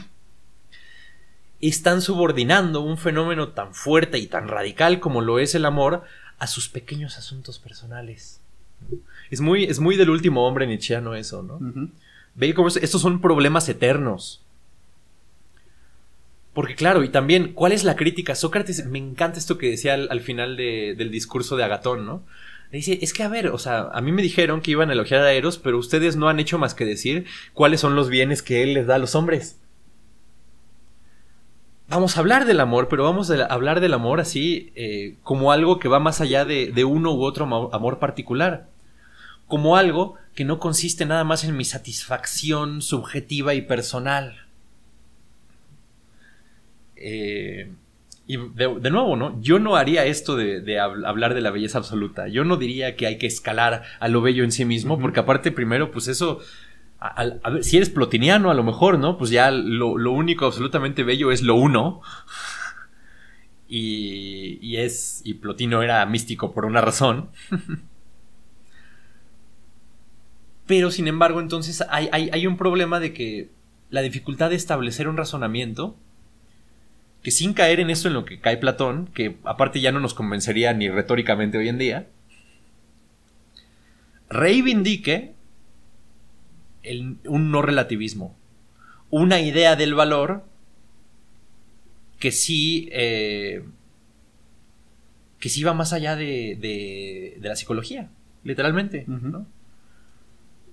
Están 1.60 2.02
subordinando 2.02 2.80
un 2.80 2.98
fenómeno 2.98 3.50
tan 3.50 3.76
fuerte 3.76 4.20
y 4.20 4.28
tan 4.28 4.48
radical 4.48 5.02
como 5.02 5.20
lo 5.20 5.40
es 5.40 5.56
el 5.56 5.66
amor 5.66 6.06
a 6.40 6.48
sus 6.48 6.70
pequeños 6.70 7.18
asuntos 7.18 7.60
personales. 7.60 8.40
Es 9.30 9.42
muy, 9.42 9.66
es 9.66 9.82
muy 9.82 9.98
del 9.98 10.10
último 10.10 10.48
hombre 10.48 10.68
nietzscheano 10.68 11.16
eso, 11.16 11.44
¿no? 11.44 11.60
Ve 12.34 12.54
cómo 12.54 12.70
estos 12.70 13.02
son 13.02 13.20
problemas 13.20 13.68
eternos 13.68 14.43
porque 16.54 16.76
claro, 16.76 17.04
y 17.04 17.10
también, 17.10 17.54
¿cuál 17.54 17.72
es 17.72 17.84
la 17.84 17.96
crítica? 17.96 18.36
Sócrates, 18.36 18.86
me 18.86 19.00
encanta 19.00 19.40
esto 19.40 19.58
que 19.58 19.72
decía 19.72 19.96
al, 19.96 20.22
final 20.22 20.56
del 20.56 21.10
discurso 21.10 21.58
de 21.58 21.64
Agatón, 21.64 22.06
¿no? 22.06 22.24
Le 22.72 22.78
dice, 22.78 23.00
es 23.02 23.14
que 23.14 23.24
a 23.24 23.28
ver, 23.28 23.48
o 23.48 23.58
sea, 23.58 23.90
a 23.92 24.02
mí 24.02 24.12
me 24.12 24.22
dijeron 24.22 24.62
que 24.62 24.72
iban 24.72 24.90
a 24.90 24.94
elogiar 24.94 25.22
a 25.22 25.34
Eros, 25.34 25.58
pero 25.58 25.80
ustedes 25.80 26.16
no 26.16 26.30
han 26.30 26.40
hecho 26.40 26.60
más 26.60 26.76
que 26.76 26.86
decir 26.86 27.26
cuáles 27.54 27.80
son 27.80 27.96
los 27.96 28.10
bienes 28.10 28.44
que 28.44 28.64
él 28.64 28.76
les 28.76 28.86
da 28.86 28.96
a 28.96 29.00
los 29.00 29.16
hombres. 29.16 29.60
Vamos 31.88 32.18
a 32.18 32.20
hablar 32.20 32.46
del 32.46 32.60
amor, 32.60 32.88
pero 32.88 33.04
vamos 33.04 33.30
a 33.30 33.46
hablar 33.46 33.80
del 33.80 33.94
amor 33.94 34.20
así 34.20 34.72
eh, 34.76 35.18
como 35.24 35.52
algo 35.52 35.80
que 35.80 35.88
va 35.88 36.00
más 36.00 36.22
allá 36.22 36.46
de, 36.46 36.72
de 36.72 36.84
uno 36.84 37.14
u 37.14 37.24
otro 37.24 37.46
amor 37.74 38.00
particular. 38.00 38.68
Como 39.48 39.76
algo 39.76 40.16
que 40.34 40.46
no 40.46 40.60
consiste 40.60 41.06
nada 41.06 41.24
más 41.24 41.44
en 41.44 41.58
mi 41.58 41.66
satisfacción 41.66 42.82
subjetiva 42.82 43.54
y 43.54 43.62
personal 43.62 44.43
eh, 47.04 47.72
y 48.26 48.38
de, 48.38 48.90
nuevo, 48.90 49.18
¿no? 49.18 49.42
Yo 49.42 49.60
no 49.60 49.76
haría 49.76 50.06
esto 50.06 50.38
de, 50.38 50.80
hablar 50.80 51.34
de 51.34 51.42
la 51.42 51.52
belleza 51.52 51.78
absoluta. 51.78 52.30
Yo 52.30 52.46
no 52.46 52.56
diría 52.56 52.96
que 52.96 53.06
hay 53.06 53.18
que 53.18 53.28
escalar 53.28 53.84
a 54.00 54.08
lo 54.08 54.22
bello 54.22 54.46
en 54.46 54.54
sí 54.54 54.64
mismo, 54.64 54.98
porque 54.98 55.20
aparte, 55.20 55.52
primero, 55.52 55.92
pues 55.92 56.08
eso. 56.08 56.40
A, 57.00 57.26
ver, 57.50 57.66
si 57.66 57.76
eres 57.76 57.90
plotiniano, 57.90 58.50
a 58.50 58.54
lo 58.54 58.64
mejor, 58.64 58.98
¿no? 58.98 59.18
Pues 59.18 59.30
ya 59.30 59.52
lo, 59.52 59.92
único 60.12 60.46
absolutamente 60.46 61.04
bello 61.04 61.32
es 61.32 61.42
lo 61.42 61.56
uno. 61.56 62.02
Y, 63.68 64.78
es. 64.78 65.22
Y 65.26 65.34
Plotino 65.36 65.82
era 65.82 66.06
místico 66.06 66.54
por 66.54 66.64
una 66.66 66.80
razón. 66.80 67.30
Pero 70.66 70.92
sin 70.92 71.10
embargo, 71.10 71.42
entonces 71.42 71.84
hay, 71.90 72.08
hay 72.14 72.48
un 72.48 72.56
problema 72.56 73.02
de 73.02 73.14
que 73.14 73.50
la 73.90 74.02
dificultad 74.02 74.50
de 74.50 74.56
establecer 74.56 75.10
un 75.10 75.18
razonamiento 75.18 75.98
que 77.24 77.32
sin 77.32 77.54
caer 77.54 77.80
en 77.80 77.90
esto 77.90 78.10
en 78.10 78.14
lo 78.14 78.26
que 78.26 78.40
cae 78.40 78.58
Platón, 78.58 79.08
que 79.08 79.38
aparte 79.46 79.80
ya 79.80 79.94
no 79.94 80.02
nos 80.02 80.14
convencería 80.14 80.74
ni 80.74 80.90
retóricamente 80.90 81.58
hoy 81.58 81.70
en 81.70 81.78
día, 81.78 82.08
reivindique 84.30 85.34
un 87.26 87.52
no 87.52 87.62
relativismo, 87.62 88.36
una 89.10 89.40
idea 89.40 89.78
del 89.78 89.94
valor 89.94 90.44
que 92.20 92.34
sí, 92.34 92.90
eh, 92.92 93.64
que 95.40 95.48
sí 95.48 95.64
va 95.64 95.74
más 95.74 95.94
allá 95.94 96.18
de, 96.18 96.58
de, 96.60 97.48
la 97.48 97.56
psicología, 97.56 98.10
literalmente, 98.44 99.06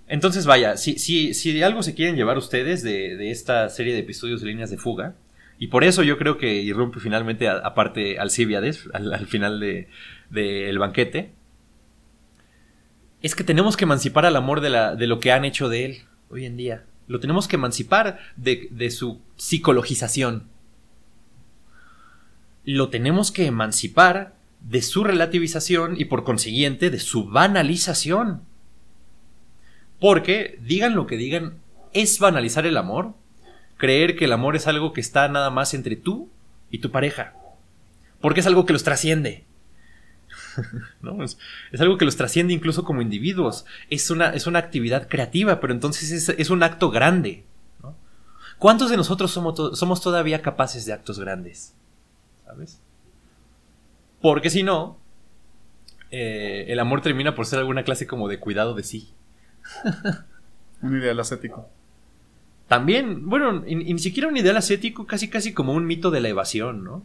Entonces, 0.08 0.46
vaya, 0.46 0.76
si, 0.76 0.98
si, 0.98 1.32
si 1.34 1.52
de 1.52 1.62
algo 1.62 1.84
se 1.84 1.94
quieren 1.94 2.16
llevar 2.16 2.38
ustedes 2.38 2.82
de, 2.82 3.16
de 3.16 3.30
esta 3.30 3.68
serie 3.68 3.92
de 3.92 4.00
episodios 4.00 4.40
de 4.40 4.48
líneas 4.48 4.70
de 4.70 4.78
fuga, 4.78 5.14
y 5.60 5.66
por 5.66 5.84
eso 5.84 6.02
yo 6.02 6.16
creo 6.16 6.38
que 6.38 6.54
irrumpe 6.62 7.00
finalmente, 7.00 7.46
aparte 7.46 8.18
Alcibiades, 8.18 8.88
al, 8.94 9.12
al 9.12 9.26
final 9.26 9.60
del 9.60 9.88
de, 10.30 10.74
banquete, 10.78 11.32
es 13.20 13.34
que 13.34 13.44
tenemos 13.44 13.76
que 13.76 13.84
emancipar 13.84 14.24
al 14.24 14.36
amor 14.36 14.62
de, 14.62 14.70
la, 14.70 14.96
de 14.96 15.06
lo 15.06 15.20
que 15.20 15.32
han 15.32 15.44
hecho 15.44 15.68
de 15.68 15.84
él 15.84 15.98
hoy 16.30 16.46
en 16.46 16.56
día. 16.56 16.86
Lo 17.08 17.20
tenemos 17.20 17.46
que 17.46 17.56
emancipar 17.56 18.20
de, 18.36 18.68
de 18.70 18.90
su 18.90 19.20
psicologización. 19.36 20.44
Lo 22.64 22.88
tenemos 22.88 23.30
que 23.30 23.44
emancipar 23.44 24.32
de 24.60 24.80
su 24.80 25.04
relativización 25.04 26.00
y 26.00 26.06
por 26.06 26.24
consiguiente 26.24 26.88
de 26.88 27.00
su 27.00 27.26
banalización. 27.28 28.44
Porque, 29.98 30.58
digan 30.62 30.94
lo 30.94 31.06
que 31.06 31.18
digan, 31.18 31.58
¿es 31.92 32.18
banalizar 32.18 32.64
el 32.64 32.78
amor? 32.78 33.19
Creer 33.80 34.14
que 34.14 34.26
el 34.26 34.32
amor 34.32 34.54
es 34.54 34.68
algo 34.68 34.92
que 34.92 35.00
está 35.00 35.26
nada 35.26 35.50
más 35.50 35.74
entre 35.74 35.96
tú 35.96 36.30
y 36.70 36.78
tu 36.78 36.92
pareja. 36.92 37.34
Porque 38.20 38.38
es 38.38 38.46
algo 38.46 38.64
que 38.64 38.72
los 38.72 38.84
trasciende. 38.84 39.44
Es, 41.72 41.80
algo 41.80 41.96
que 41.98 42.04
los 42.04 42.16
trasciende 42.16 42.52
incluso 42.52 42.84
como 42.84 43.02
individuos. 43.02 43.64
Es 43.88 44.10
una, 44.10 44.30
es 44.30 44.46
una 44.46 44.58
actividad 44.58 45.08
creativa, 45.08 45.58
pero 45.60 45.72
entonces 45.72 46.10
es, 46.12 46.28
es 46.28 46.50
un 46.50 46.62
acto 46.62 46.90
grande. 46.90 47.44
¿Cuántos 48.58 48.90
de 48.90 48.98
nosotros 48.98 49.30
somos, 49.30 49.78
somos 49.78 50.02
todavía 50.02 50.42
capaces 50.42 50.84
de 50.84 50.92
actos 50.92 51.18
grandes? 51.18 51.74
¿Sabes? 52.44 52.80
Porque 54.20 54.50
si 54.50 54.62
no, 54.62 54.98
eh, 56.10 56.66
el 56.68 56.78
amor 56.78 57.00
termina 57.00 57.34
por 57.34 57.46
ser 57.46 57.58
alguna 57.58 57.84
clase 57.84 58.06
como 58.06 58.28
de 58.28 58.38
cuidado 58.38 58.74
de 58.74 58.82
sí. 58.82 59.14
un 60.82 60.98
ideal 60.98 61.18
ascético. 61.20 61.70
También, 62.70 63.28
bueno, 63.28 63.64
y, 63.66 63.72
y 63.72 63.94
ni 63.94 63.98
siquiera 63.98 64.28
un 64.28 64.36
ideal 64.36 64.56
ascético, 64.56 65.04
casi 65.04 65.26
casi 65.26 65.52
como 65.52 65.72
un 65.72 65.88
mito 65.88 66.12
de 66.12 66.20
la 66.20 66.28
evasión, 66.28 66.84
¿no? 66.84 67.04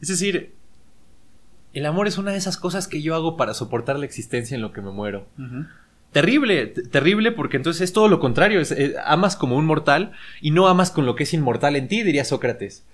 Es 0.00 0.06
decir, 0.06 0.54
el 1.72 1.86
amor 1.86 2.06
es 2.06 2.18
una 2.18 2.30
de 2.30 2.38
esas 2.38 2.56
cosas 2.56 2.86
que 2.86 3.02
yo 3.02 3.16
hago 3.16 3.36
para 3.36 3.52
soportar 3.52 3.98
la 3.98 4.06
existencia 4.06 4.54
en 4.54 4.62
lo 4.62 4.72
que 4.72 4.82
me 4.82 4.92
muero. 4.92 5.26
Uh 5.38 5.42
-huh. 5.42 5.68
Terrible, 6.12 6.68
terrible 6.68 7.32
porque 7.32 7.56
entonces 7.56 7.82
es 7.82 7.92
todo 7.92 8.06
lo 8.06 8.20
contrario, 8.20 8.60
es, 8.60 8.70
es, 8.70 8.94
amas 9.04 9.34
como 9.34 9.56
un 9.56 9.66
mortal 9.66 10.12
y 10.40 10.52
no 10.52 10.68
amas 10.68 10.92
con 10.92 11.04
lo 11.04 11.16
que 11.16 11.24
es 11.24 11.34
inmortal 11.34 11.74
en 11.74 11.88
ti, 11.88 12.04
diría 12.04 12.24
Sócrates. 12.24 12.86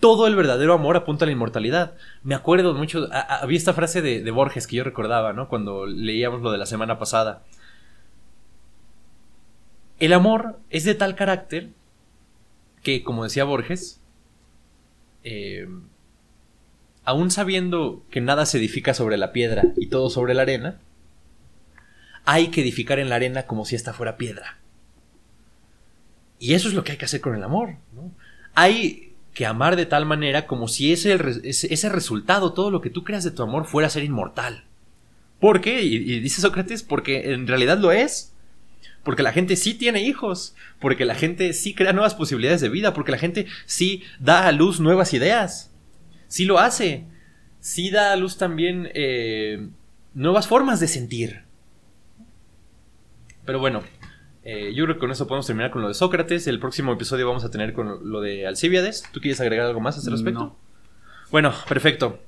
Todo 0.00 0.26
el 0.26 0.36
verdadero 0.36 0.74
amor 0.74 0.98
apunta 0.98 1.24
a 1.24 1.26
la 1.26 1.32
inmortalidad. 1.32 1.94
Me 2.24 2.34
acuerdo 2.34 2.74
mucho, 2.74 3.08
a, 3.10 3.20
a, 3.20 3.36
había 3.38 3.56
esta 3.56 3.72
frase 3.72 4.02
de, 4.02 4.22
de, 4.22 4.30
Borges 4.32 4.66
que 4.66 4.76
yo 4.76 4.84
recordaba, 4.84 5.32
¿no? 5.32 5.48
Cuando 5.48 5.86
leíamos 5.86 6.42
lo 6.42 6.52
de 6.52 6.58
la 6.58 6.66
semana 6.66 6.98
pasada. 6.98 7.42
El 9.98 10.12
amor 10.12 10.58
es 10.70 10.84
de 10.84 10.94
tal 10.94 11.14
carácter 11.14 11.70
que, 12.82 13.02
como 13.02 13.24
decía 13.24 13.44
Borges, 13.44 14.00
eh, 15.24 15.66
aún 17.04 17.30
sabiendo 17.30 18.04
que 18.10 18.20
nada 18.20 18.46
se 18.46 18.58
edifica 18.58 18.92
sobre 18.94 19.16
la 19.16 19.32
piedra 19.32 19.64
y 19.76 19.86
todo 19.86 20.10
sobre 20.10 20.34
la 20.34 20.42
arena, 20.42 20.78
hay 22.24 22.48
que 22.48 22.60
edificar 22.60 22.98
en 22.98 23.08
la 23.08 23.14
arena 23.14 23.46
como 23.46 23.64
si 23.64 23.74
esta 23.74 23.92
fuera 23.92 24.16
piedra. 24.16 24.58
Y 26.38 26.54
eso 26.54 26.68
es 26.68 26.74
lo 26.74 26.84
que 26.84 26.92
hay 26.92 26.98
que 26.98 27.06
hacer 27.06 27.20
con 27.20 27.34
el 27.34 27.42
amor. 27.42 27.76
Hay 28.54 29.14
que 29.32 29.46
amar 29.46 29.76
de 29.76 29.86
tal 29.86 30.04
manera 30.04 30.46
como 30.46 30.68
si 30.68 30.92
ese, 30.92 31.18
ese, 31.44 31.88
resultado, 31.88 32.52
todo 32.52 32.70
lo 32.70 32.80
que 32.80 32.90
tú 32.90 33.04
creas 33.04 33.24
de 33.24 33.30
tu 33.30 33.42
amor, 33.42 33.66
fuera 33.66 33.86
a 33.86 33.90
ser 33.90 34.04
inmortal. 34.04 34.64
¿Por 35.40 35.60
qué? 35.60 35.82
Y 35.82 36.20
dice 36.20 36.40
Sócrates, 36.40 36.82
porque 36.82 37.32
en 37.32 37.46
realidad 37.46 37.78
lo 37.78 37.92
es. 37.92 38.34
Porque 39.06 39.22
la 39.22 39.32
gente 39.32 39.56
sí 39.56 39.72
tiene 39.72 40.02
hijos, 40.02 40.54
porque 40.78 41.06
la 41.06 41.14
gente 41.14 41.54
sí 41.54 41.74
crea 41.74 41.94
nuevas 41.94 42.14
posibilidades 42.14 42.60
de 42.60 42.68
vida, 42.68 42.92
porque 42.92 43.12
la 43.12 43.18
gente 43.18 43.46
sí 43.64 44.02
da 44.20 44.46
a 44.46 44.52
luz 44.52 44.80
nuevas 44.80 45.14
ideas 45.14 45.72
sí 46.28 46.44
lo 46.44 46.58
hace. 46.58 47.06
Sí 47.60 47.90
da 47.90 48.12
a 48.12 48.16
luz 48.16 48.38
también 48.38 48.88
eh, 48.94 49.68
nuevas 50.14 50.46
formas 50.46 50.80
de 50.80 50.88
sentir. 50.88 51.42
Pero 53.44 53.58
bueno, 53.58 53.82
eh, 54.44 54.72
yo 54.74 54.84
creo 54.84 54.96
que 54.96 55.00
con 55.00 55.10
eso 55.10 55.26
podemos 55.26 55.46
terminar 55.46 55.70
con 55.70 55.82
lo 55.82 55.88
de 55.88 55.94
Sócrates. 55.94 56.46
El 56.46 56.60
próximo 56.60 56.92
episodio 56.92 57.26
vamos 57.26 57.44
a 57.44 57.50
tener 57.50 57.72
con 57.72 58.10
lo 58.10 58.20
de 58.20 58.46
Alcíbiades. 58.46 59.04
¿Tú 59.12 59.20
quieres 59.20 59.40
agregar 59.40 59.66
algo 59.66 59.80
más 59.80 59.96
a 59.96 59.98
este 59.98 60.10
respecto? 60.10 60.40
No. 60.40 60.56
Bueno, 61.30 61.52
perfecto. 61.68 62.20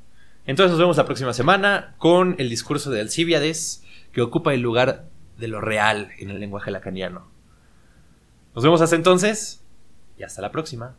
Entonces 0.47 0.72
nos 0.72 0.81
vemos 0.81 0.97
la 0.97 1.05
próxima 1.05 1.33
semana 1.33 1.95
con 1.99 2.35
el 2.39 2.49
discurso 2.49 2.91
de 2.91 3.01
Alcíbiades 3.01 3.85
que 4.12 4.22
ocupa 4.22 4.55
el 4.55 4.61
lugar 4.61 5.09
de 5.39 5.49
lo 5.49 5.61
real 5.61 6.11
en 6.18 6.30
el 6.30 6.41
lenguaje 6.41 6.70
lacaniano. 6.70 7.28
Nos 8.55 8.64
vemos 8.64 8.80
hasta 8.80 8.97
entonces 8.97 9.64
y 10.18 10.24
hasta 10.24 10.43
la 10.43 10.51
próxima. 10.51 10.97